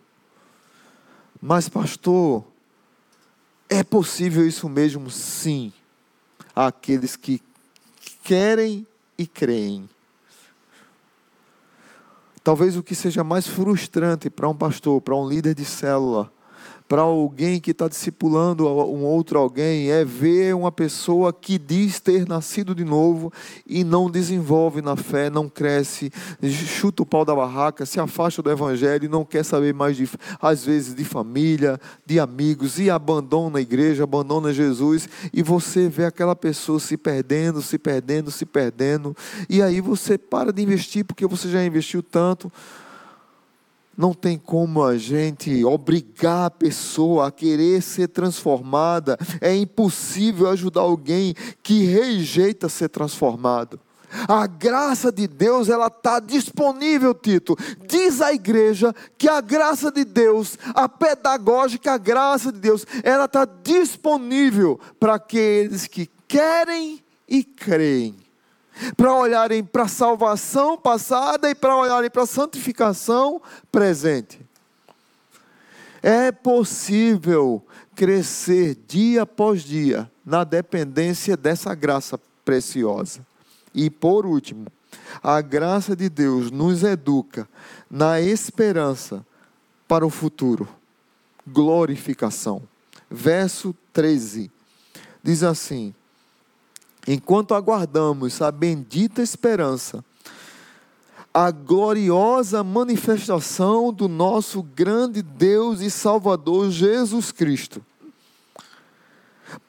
Mas, 1.42 1.68
pastor, 1.68 2.46
é 3.70 3.84
possível 3.84 4.48
isso 4.48 4.68
mesmo? 4.70 5.10
Sim. 5.10 5.72
Aqueles 6.56 7.16
que 7.16 7.42
querem 8.24 8.86
e 9.18 9.26
creem. 9.26 9.90
Talvez 12.44 12.78
o 12.78 12.84
que 12.84 12.96
seja 12.96 13.24
mais 13.24 13.46
frustrante 13.46 14.30
para 14.30 14.48
um 14.48 14.56
pastor, 14.56 15.02
para 15.02 15.16
um 15.16 15.28
líder 15.28 15.54
de 15.54 15.66
célula, 15.66 16.32
para 16.88 17.02
alguém 17.02 17.60
que 17.60 17.72
está 17.72 17.88
discipulando 17.88 18.66
um 18.66 19.04
outro 19.04 19.38
alguém 19.38 19.92
é 19.92 20.06
ver 20.06 20.56
uma 20.56 20.72
pessoa 20.72 21.34
que 21.34 21.58
diz 21.58 22.00
ter 22.00 22.28
nascido 22.28 22.74
de 22.74 22.86
novo 22.86 23.32
e 23.66 23.84
não 23.84 24.10
desenvolve 24.10 24.82
na 24.82 24.96
fé, 24.96 25.30
não 25.30 25.50
cresce, 25.50 26.12
chuta 26.50 27.04
o 27.04 27.06
pau 27.06 27.26
da 27.26 27.36
barraca, 27.36 27.86
se 27.86 28.00
afasta 28.00 28.42
do 28.42 28.50
evangelho 28.50 29.06
e 29.06 29.10
não 29.10 29.26
quer 29.26 29.44
saber 29.44 29.74
mais, 29.74 29.98
de, 29.98 30.10
às 30.42 30.64
vezes, 30.64 30.96
de 30.96 31.04
família, 31.04 31.80
de 32.06 32.20
amigos, 32.20 32.80
e 32.80 32.90
abandona 32.90 33.60
a 33.60 33.62
igreja, 33.62 34.04
abandona 34.04 34.54
Jesus, 34.54 35.10
e 35.34 35.44
você 35.44 35.90
vê 35.90 36.06
aquela 36.06 36.36
pessoa 36.36 36.80
se 36.80 36.96
perdendo, 36.96 37.62
se 37.62 37.78
perdendo, 37.78 38.32
se 38.32 38.46
perdendo, 38.46 39.16
e 39.50 39.62
aí 39.62 39.82
você 39.82 40.18
para 40.18 40.54
de 40.54 40.62
investir 40.62 41.04
porque 41.04 41.28
você 41.28 41.50
já 41.50 41.64
investiu 41.64 42.02
tanto 42.02 42.52
não 43.98 44.14
tem 44.14 44.38
como 44.38 44.84
a 44.84 44.96
gente 44.96 45.66
obrigar 45.66 46.46
a 46.46 46.52
pessoa 46.52 47.28
a 47.28 47.32
querer 47.32 47.82
ser 47.82 48.10
transformada. 48.10 49.18
É 49.42 49.56
impossível 49.56 50.48
ajudar 50.50 50.82
alguém 50.82 51.34
que 51.64 51.84
rejeita 51.84 52.70
ser 52.70 52.90
transformado. 52.90 53.80
A 54.28 54.48
graça 54.48 55.12
de 55.12 55.28
Deus, 55.28 55.68
ela 55.68 55.88
está 55.88 56.20
disponível, 56.20 57.14
Tito. 57.14 57.58
Diz 57.88 58.22
a 58.22 58.32
igreja 58.32 58.94
que 59.18 59.28
a 59.28 59.42
graça 59.42 59.92
de 59.92 60.06
Deus, 60.06 60.58
a 60.74 60.88
pedagógica 60.88 61.94
a 61.94 61.98
graça 61.98 62.52
de 62.52 62.60
Deus, 62.60 62.86
ela 63.04 63.26
está 63.26 63.46
disponível 63.46 64.80
para 65.00 65.16
aqueles 65.16 65.88
que 65.88 66.10
querem 66.28 67.04
e 67.28 67.44
creem. 67.44 68.27
Para 68.96 69.14
olharem 69.14 69.64
para 69.64 69.84
a 69.84 69.88
salvação 69.88 70.78
passada 70.78 71.50
e 71.50 71.56
para 71.56 71.76
olharem 71.76 72.10
para 72.10 72.24
a 72.24 72.28
santificação 72.28 73.42
presente. 73.72 74.40
É 76.02 76.32
possível 76.32 77.66
crescer 77.96 78.78
dia 78.88 79.24
após 79.24 79.64
dia 79.64 80.10
na 80.26 80.44
dependência 80.44 81.36
dessa 81.36 81.74
graça 81.74 82.20
preciosa. 82.46 83.26
E 83.74 83.90
por 83.90 84.26
último, 84.26 84.68
a 85.22 85.42
graça 85.42 85.96
de 85.96 86.10
Deus 86.10 86.52
nos 86.52 86.84
educa 86.84 87.48
na 87.90 88.22
esperança 88.22 89.26
para 89.88 90.06
o 90.06 90.10
futuro. 90.10 90.68
Glorificação. 91.46 92.62
Verso 93.10 93.76
13 93.94 94.52
diz 95.24 95.44
assim: 95.44 95.94
Enquanto 97.08 97.54
aguardamos 97.54 98.42
a 98.42 98.52
bendita 98.52 99.22
esperança, 99.22 100.04
a 101.34 101.52
gloriosa 101.52 102.64
manifestação 102.64 103.94
do 103.94 104.08
nosso 104.08 104.64
grande 104.64 105.22
Deus 105.22 105.82
e 105.82 105.90
Salvador 105.92 106.72
Jesus 106.72 107.32
Cristo. 107.32 107.82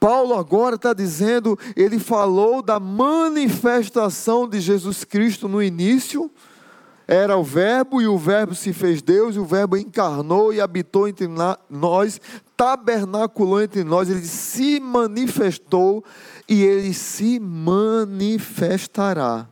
Paulo 0.01 0.35
agora 0.35 0.77
está 0.77 0.93
dizendo, 0.93 1.59
ele 1.77 1.99
falou 1.99 2.63
da 2.63 2.81
manifestação 2.81 4.49
de 4.49 4.61
Jesus 4.61 5.05
Cristo 5.05 5.47
no 5.47 5.63
início, 5.63 6.31
era 7.07 7.37
o 7.37 7.45
Verbo, 7.45 8.03
e 8.03 8.09
o 8.09 8.19
Verbo 8.19 8.55
se 8.55 8.73
fez 8.73 9.01
Deus, 9.01 9.37
e 9.37 9.39
o 9.39 9.45
Verbo 9.45 9.77
encarnou 9.77 10.53
e 10.53 10.61
habitou 10.61 11.07
entre 11.07 11.29
nós, 11.71 12.21
tabernaculou 12.57 13.63
entre 13.63 13.85
nós, 13.85 14.11
ele 14.11 14.27
se 14.27 14.81
manifestou 14.81 16.05
e 16.49 16.63
ele 16.63 16.95
se 16.95 17.39
manifestará. 17.39 19.47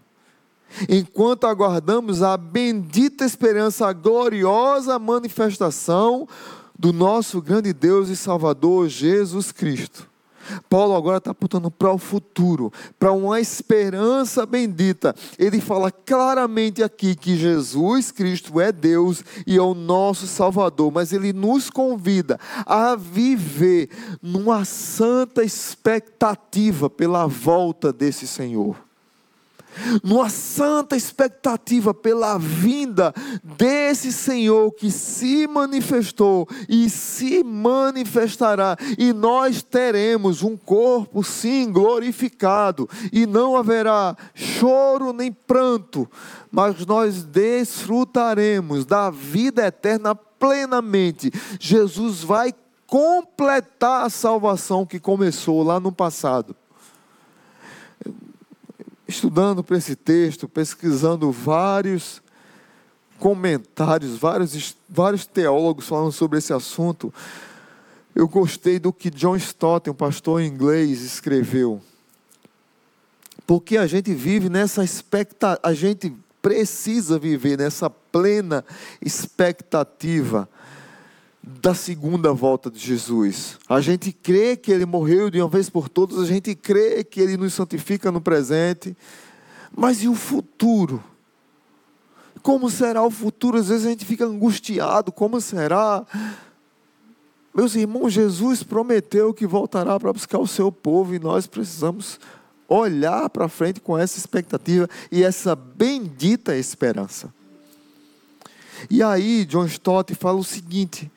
Enquanto 0.88 1.46
aguardamos 1.46 2.22
a 2.22 2.36
bendita 2.36 3.24
esperança, 3.24 3.86
a 3.86 3.92
gloriosa 3.92 4.98
manifestação 4.98 6.26
do 6.78 6.92
nosso 6.92 7.40
grande 7.40 7.72
Deus 7.72 8.08
e 8.08 8.16
Salvador 8.16 8.88
Jesus 8.88 9.52
Cristo. 9.52 10.08
Paulo 10.68 10.94
agora 10.94 11.18
está 11.18 11.30
apontando 11.30 11.70
para 11.70 11.92
o 11.92 11.98
futuro, 11.98 12.72
para 12.98 13.12
uma 13.12 13.40
esperança 13.40 14.46
bendita. 14.46 15.14
Ele 15.38 15.60
fala 15.60 15.90
claramente 15.90 16.82
aqui 16.82 17.14
que 17.14 17.36
Jesus 17.36 18.10
Cristo 18.10 18.60
é 18.60 18.72
Deus 18.72 19.24
e 19.46 19.56
é 19.56 19.62
o 19.62 19.74
nosso 19.74 20.26
Salvador, 20.26 20.92
mas 20.92 21.12
ele 21.12 21.32
nos 21.32 21.70
convida 21.70 22.38
a 22.64 22.96
viver 22.96 23.90
numa 24.22 24.64
santa 24.64 25.42
expectativa 25.42 26.88
pela 26.88 27.26
volta 27.26 27.92
desse 27.92 28.26
Senhor 28.26 28.85
numa 30.02 30.28
santa 30.28 30.96
expectativa 30.96 31.92
pela 31.92 32.38
vinda 32.38 33.12
desse 33.42 34.12
Senhor 34.12 34.72
que 34.72 34.90
se 34.90 35.46
manifestou 35.46 36.48
e 36.68 36.88
se 36.90 37.42
manifestará, 37.42 38.76
e 38.98 39.12
nós 39.12 39.62
teremos 39.62 40.42
um 40.42 40.56
corpo 40.56 41.22
sim 41.22 41.70
glorificado, 41.70 42.88
e 43.12 43.26
não 43.26 43.56
haverá 43.56 44.16
choro 44.34 45.12
nem 45.12 45.32
pranto, 45.32 46.08
mas 46.50 46.84
nós 46.86 47.24
desfrutaremos 47.24 48.84
da 48.84 49.10
vida 49.10 49.66
eterna 49.66 50.14
plenamente. 50.14 51.30
Jesus 51.58 52.22
vai 52.22 52.52
completar 52.86 54.04
a 54.04 54.10
salvação 54.10 54.86
que 54.86 55.00
começou 55.00 55.62
lá 55.62 55.80
no 55.80 55.90
passado 55.90 56.54
estudando 59.06 59.62
para 59.62 59.76
esse 59.76 59.94
texto, 59.94 60.48
pesquisando 60.48 61.30
vários 61.30 62.22
comentários, 63.18 64.16
vários, 64.18 64.76
vários 64.88 65.26
teólogos 65.26 65.86
falando 65.86 66.12
sobre 66.12 66.38
esse 66.38 66.52
assunto, 66.52 67.12
eu 68.14 68.26
gostei 68.26 68.78
do 68.78 68.92
que 68.92 69.10
John 69.10 69.36
Stott, 69.36 69.90
um 69.90 69.94
pastor 69.94 70.40
inglês, 70.42 71.02
escreveu. 71.02 71.80
Porque 73.46 73.76
a 73.76 73.86
gente 73.86 74.12
vive 74.12 74.48
nessa 74.48 74.82
expectativa, 74.82 75.60
a 75.62 75.72
gente 75.72 76.14
precisa 76.40 77.18
viver 77.18 77.58
nessa 77.58 77.90
plena 77.90 78.64
expectativa 79.00 80.48
da 81.46 81.74
segunda 81.74 82.32
volta 82.32 82.68
de 82.68 82.80
Jesus. 82.80 83.56
A 83.68 83.80
gente 83.80 84.10
crê 84.10 84.56
que 84.56 84.72
ele 84.72 84.84
morreu 84.84 85.30
de 85.30 85.40
uma 85.40 85.48
vez 85.48 85.70
por 85.70 85.88
todas, 85.88 86.18
a 86.18 86.26
gente 86.26 86.56
crê 86.56 87.04
que 87.04 87.20
ele 87.20 87.36
nos 87.36 87.54
santifica 87.54 88.10
no 88.10 88.20
presente. 88.20 88.96
Mas 89.74 90.02
e 90.02 90.08
o 90.08 90.14
futuro? 90.14 91.02
Como 92.42 92.68
será 92.68 93.04
o 93.04 93.10
futuro? 93.10 93.58
Às 93.58 93.68
vezes 93.68 93.86
a 93.86 93.90
gente 93.90 94.04
fica 94.04 94.24
angustiado, 94.24 95.12
como 95.12 95.40
será? 95.40 96.04
Meus 97.54 97.76
irmãos, 97.76 98.12
Jesus 98.12 98.64
prometeu 98.64 99.32
que 99.32 99.46
voltará 99.46 99.98
para 100.00 100.12
buscar 100.12 100.38
o 100.38 100.46
seu 100.46 100.72
povo 100.72 101.14
e 101.14 101.18
nós 101.18 101.46
precisamos 101.46 102.18
olhar 102.68 103.30
para 103.30 103.48
frente 103.48 103.80
com 103.80 103.96
essa 103.96 104.18
expectativa 104.18 104.88
e 105.12 105.22
essa 105.22 105.54
bendita 105.54 106.56
esperança. 106.56 107.32
E 108.90 109.02
aí, 109.02 109.44
John 109.44 109.66
Stott 109.66 110.14
fala 110.14 110.38
o 110.38 110.44
seguinte: 110.44 111.10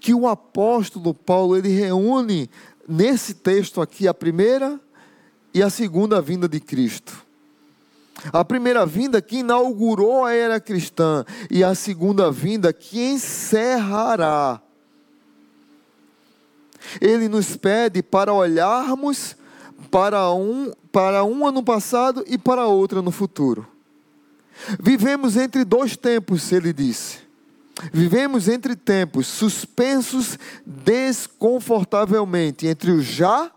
que 0.00 0.12
o 0.14 0.28
apóstolo 0.28 1.14
Paulo 1.14 1.56
ele 1.56 1.68
reúne 1.68 2.50
nesse 2.86 3.34
texto 3.34 3.80
aqui 3.80 4.06
a 4.06 4.14
primeira 4.14 4.78
e 5.52 5.62
a 5.62 5.70
segunda 5.70 6.20
vinda 6.20 6.48
de 6.48 6.60
Cristo. 6.60 7.24
A 8.32 8.44
primeira 8.44 8.86
vinda 8.86 9.20
que 9.20 9.38
inaugurou 9.38 10.24
a 10.24 10.32
era 10.32 10.60
cristã 10.60 11.24
e 11.50 11.62
a 11.62 11.74
segunda 11.74 12.30
vinda 12.30 12.72
que 12.72 13.00
encerrará. 13.00 14.60
Ele 17.00 17.28
nos 17.28 17.56
pede 17.56 18.02
para 18.02 18.32
olharmos 18.32 19.36
para 19.90 20.32
um, 20.32 20.72
para 20.92 21.24
um 21.24 21.46
ano 21.46 21.62
passado 21.62 22.24
e 22.26 22.36
para 22.36 22.66
outro 22.66 23.02
no 23.02 23.10
futuro. 23.10 23.73
Vivemos 24.80 25.36
entre 25.36 25.64
dois 25.64 25.96
tempos, 25.96 26.50
ele 26.52 26.72
disse. 26.72 27.24
Vivemos 27.92 28.48
entre 28.48 28.76
tempos 28.76 29.26
suspensos 29.26 30.38
desconfortavelmente 30.64 32.66
entre 32.66 32.92
o 32.92 33.02
já 33.02 33.50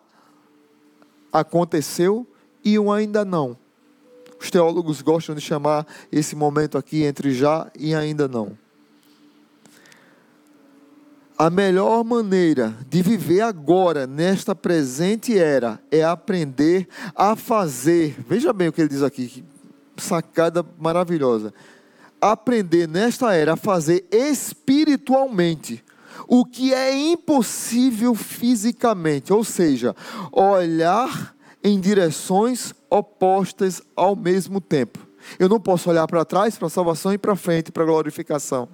aconteceu 1.31 2.25
e 2.63 2.79
o 2.79 2.91
ainda 2.91 3.23
não. 3.23 3.55
Os 4.39 4.51
teólogos 4.51 5.01
gostam 5.01 5.35
de 5.35 5.41
chamar 5.41 5.85
esse 6.11 6.35
momento 6.35 6.77
aqui 6.77 7.03
entre 7.03 7.31
já 7.31 7.69
e 7.77 7.93
ainda 7.93 8.27
não. 8.27 8.57
A 11.37 11.51
melhor 11.51 12.03
maneira 12.03 12.75
de 12.89 13.03
viver 13.03 13.41
agora, 13.41 14.07
nesta 14.07 14.55
presente 14.55 15.37
era, 15.37 15.79
é 15.91 16.03
aprender 16.03 16.87
a 17.15 17.35
fazer. 17.35 18.15
Veja 18.27 18.51
bem 18.51 18.69
o 18.69 18.73
que 18.73 18.81
ele 18.81 18.89
diz 18.89 19.03
aqui, 19.03 19.43
sacada 19.97 20.65
maravilhosa 20.77 21.53
aprender 22.21 22.87
nesta 22.87 23.33
era 23.33 23.53
a 23.53 23.57
fazer 23.57 24.05
espiritualmente 24.11 25.83
o 26.27 26.43
que 26.43 26.73
é 26.73 26.95
impossível 26.95 28.15
fisicamente, 28.15 29.31
ou 29.31 29.43
seja, 29.43 29.95
olhar 30.31 31.35
em 31.63 31.79
direções 31.79 32.73
opostas 32.89 33.81
ao 33.95 34.15
mesmo 34.15 34.59
tempo. 34.59 34.99
Eu 35.37 35.47
não 35.47 35.59
posso 35.59 35.89
olhar 35.89 36.07
para 36.07 36.25
trás 36.25 36.57
para 36.57 36.67
a 36.67 36.71
salvação 36.71 37.13
e 37.13 37.17
para 37.17 37.35
frente 37.35 37.71
para 37.71 37.83
a 37.83 37.85
glorificação, 37.85 38.67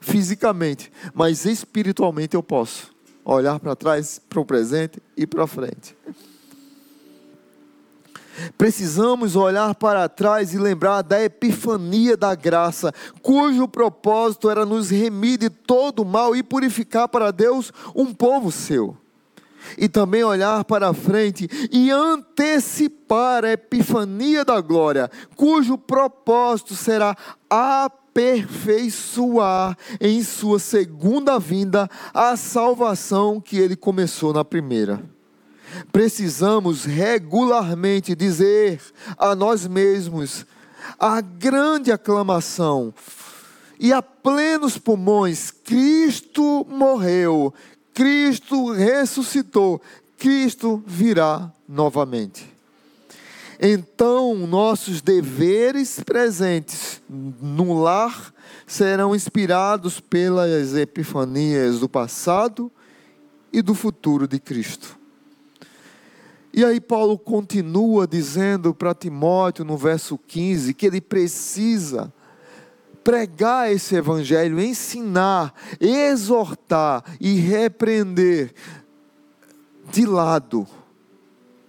fisicamente, 0.00 0.90
mas 1.12 1.44
espiritualmente 1.44 2.34
eu 2.34 2.42
posso 2.42 2.90
olhar 3.24 3.60
para 3.60 3.76
trás, 3.76 4.20
para 4.28 4.40
o 4.40 4.44
presente 4.44 5.02
e 5.16 5.26
para 5.26 5.46
frente. 5.46 5.94
Precisamos 8.56 9.36
olhar 9.36 9.74
para 9.74 10.08
trás 10.08 10.54
e 10.54 10.58
lembrar 10.58 11.02
da 11.02 11.22
epifania 11.22 12.16
da 12.16 12.34
graça, 12.34 12.92
cujo 13.22 13.68
propósito 13.68 14.50
era 14.50 14.64
nos 14.64 14.90
remir 14.90 15.38
de 15.38 15.50
todo 15.50 16.04
mal 16.04 16.34
e 16.34 16.42
purificar 16.42 17.08
para 17.08 17.30
Deus 17.30 17.72
um 17.94 18.12
povo 18.12 18.50
seu. 18.50 18.96
E 19.76 19.86
também 19.88 20.22
olhar 20.24 20.64
para 20.64 20.94
frente 20.94 21.46
e 21.70 21.90
antecipar 21.90 23.44
a 23.44 23.52
epifania 23.52 24.42
da 24.44 24.60
glória, 24.60 25.08
cujo 25.36 25.76
propósito 25.76 26.74
será 26.74 27.14
aperfeiçoar 27.50 29.76
em 30.00 30.22
sua 30.22 30.58
segunda 30.58 31.38
vinda 31.38 31.86
a 32.14 32.34
salvação 32.36 33.40
que 33.40 33.58
ele 33.58 33.76
começou 33.76 34.32
na 34.32 34.44
primeira. 34.44 35.17
Precisamos 35.92 36.84
regularmente 36.84 38.14
dizer 38.14 38.80
a 39.16 39.34
nós 39.34 39.66
mesmos 39.66 40.46
a 40.98 41.20
grande 41.20 41.92
aclamação 41.92 42.92
e 43.78 43.92
a 43.92 44.02
plenos 44.02 44.76
pulmões: 44.76 45.50
Cristo 45.50 46.66
morreu, 46.68 47.52
Cristo 47.94 48.72
ressuscitou, 48.72 49.80
Cristo 50.16 50.82
virá 50.86 51.52
novamente. 51.68 52.58
Então, 53.60 54.46
nossos 54.46 55.02
deveres 55.02 55.98
presentes 56.00 57.00
no 57.08 57.80
lar 57.82 58.32
serão 58.66 59.16
inspirados 59.16 59.98
pelas 59.98 60.74
epifanias 60.76 61.80
do 61.80 61.88
passado 61.88 62.70
e 63.52 63.60
do 63.60 63.74
futuro 63.74 64.28
de 64.28 64.38
Cristo. 64.38 64.97
E 66.52 66.64
aí, 66.64 66.80
Paulo 66.80 67.18
continua 67.18 68.06
dizendo 68.06 68.74
para 68.74 68.94
Timóteo 68.94 69.64
no 69.64 69.76
verso 69.76 70.18
15 70.18 70.74
que 70.74 70.86
ele 70.86 71.00
precisa 71.00 72.12
pregar 73.04 73.72
esse 73.72 73.94
evangelho, 73.94 74.60
ensinar, 74.60 75.54
exortar 75.80 77.02
e 77.20 77.34
repreender 77.36 78.52
de 79.90 80.04
lado 80.04 80.66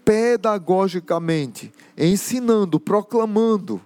pedagogicamente, 0.03 1.71
ensinando, 1.95 2.79
proclamando, 2.79 3.79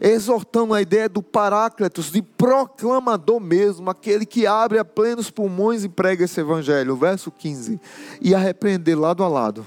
exortando 0.00 0.72
a 0.72 0.80
ideia 0.80 1.08
do 1.08 1.22
Paráclitos, 1.22 2.12
de 2.12 2.22
proclamador 2.22 3.40
mesmo, 3.40 3.90
aquele 3.90 4.24
que 4.24 4.46
abre 4.46 4.78
a 4.78 4.84
plenos 4.84 5.28
pulmões 5.28 5.82
e 5.82 5.88
prega 5.88 6.24
esse 6.24 6.40
evangelho, 6.40 6.94
verso 6.96 7.32
15, 7.32 7.80
e 8.20 8.32
a 8.34 8.38
repreender 8.38 8.98
lado 8.98 9.24
a 9.24 9.28
lado, 9.28 9.66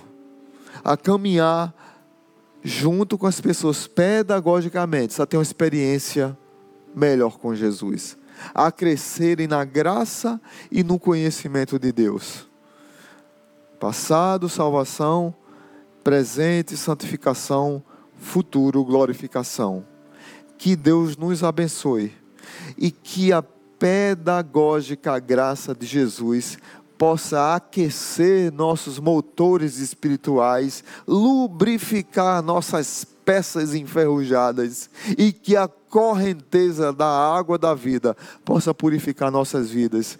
a 0.83 0.95
caminhar 0.97 1.73
junto 2.63 3.17
com 3.17 3.27
as 3.27 3.39
pessoas 3.39 3.87
pedagogicamente, 3.87 5.13
só 5.13 5.25
ter 5.25 5.37
uma 5.37 5.43
experiência 5.43 6.37
melhor 6.95 7.37
com 7.37 7.55
Jesus, 7.55 8.17
a 8.53 8.71
crescerem 8.71 9.47
na 9.47 9.63
graça 9.63 10.39
e 10.71 10.83
no 10.83 10.99
conhecimento 10.99 11.79
de 11.79 11.91
Deus. 11.91 12.47
Passado, 13.79 14.49
salvação, 14.49 15.33
presente, 16.03 16.75
santificação, 16.75 17.81
futuro, 18.17 18.83
glorificação. 18.83 19.85
Que 20.57 20.75
Deus 20.75 21.15
nos 21.15 21.43
abençoe 21.43 22.13
e 22.77 22.91
que 22.91 23.31
a 23.31 23.41
pedagógica 23.41 25.17
graça 25.17 25.73
de 25.73 25.85
Jesus 25.85 26.57
possa 26.99 27.55
aquecer 27.55 28.51
nossos 28.51 28.99
motores 28.99 29.77
espirituais, 29.77 30.83
lubrificar 31.07 32.43
nossas 32.43 33.05
peças 33.23 33.73
enferrujadas 33.73 34.89
e 35.17 35.31
que 35.31 35.55
a 35.55 35.65
correnteza 35.65 36.91
da 36.91 37.07
água 37.07 37.57
da 37.57 37.73
vida 37.73 38.17
possa 38.43 38.73
purificar 38.73 39.31
nossas 39.31 39.69
vidas 39.69 40.19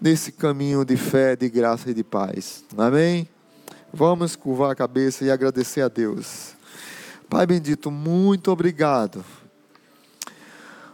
nesse 0.00 0.30
caminho 0.30 0.84
de 0.84 0.96
fé, 0.96 1.34
de 1.34 1.50
graça 1.50 1.90
e 1.90 1.94
de 1.94 2.04
paz. 2.04 2.62
Amém? 2.78 3.28
Vamos 3.92 4.36
curvar 4.36 4.70
a 4.70 4.76
cabeça 4.76 5.24
e 5.24 5.32
agradecer 5.32 5.80
a 5.80 5.88
Deus. 5.88 6.54
Pai 7.28 7.44
bendito, 7.44 7.90
muito 7.90 8.52
obrigado. 8.52 9.24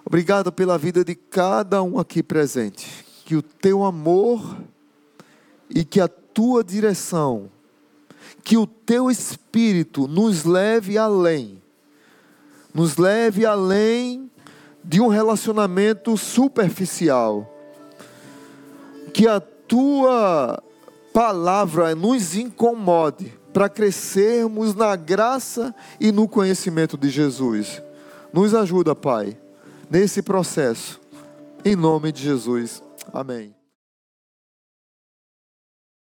Obrigado 0.03 0.51
pela 0.51 0.79
vida 0.79 1.05
de 1.05 1.15
cada 1.15 1.83
um 1.83 1.99
aqui 1.99 2.23
presente. 2.23 3.05
Que 3.27 3.37
o 3.37 3.43
teu 3.43 3.85
amor 3.85 4.57
e 5.69 5.85
que 5.85 6.01
a 6.01 6.09
tua 6.09 6.63
direção, 6.63 7.51
que 8.45 8.57
o 8.57 8.67
teu 8.67 9.11
espírito 9.11 10.07
nos 10.07 10.45
leve 10.45 10.99
além, 10.99 11.63
nos 12.73 12.97
leve 12.97 13.47
além 13.47 14.31
de 14.85 15.01
um 15.01 15.09
relacionamento 15.09 16.17
superficial. 16.17 17.53
Que 19.13 19.27
a 19.27 19.41
tua 19.41 20.63
palavra 21.13 21.95
nos 21.95 22.37
incomode 22.37 23.33
para 23.53 23.71
crescermos 23.71 24.75
na 24.75 24.95
graça 24.95 25.75
e 25.99 26.13
no 26.13 26.29
conhecimento 26.29 26.99
de 26.99 27.09
Jesus. 27.09 27.83
Nos 28.33 28.55
ajuda, 28.55 28.95
Pai, 28.95 29.37
nesse 29.91 30.21
processo. 30.21 31.01
Em 31.65 31.75
nome 31.75 32.13
de 32.13 32.23
Jesus. 32.23 32.83
Amém. 33.13 33.56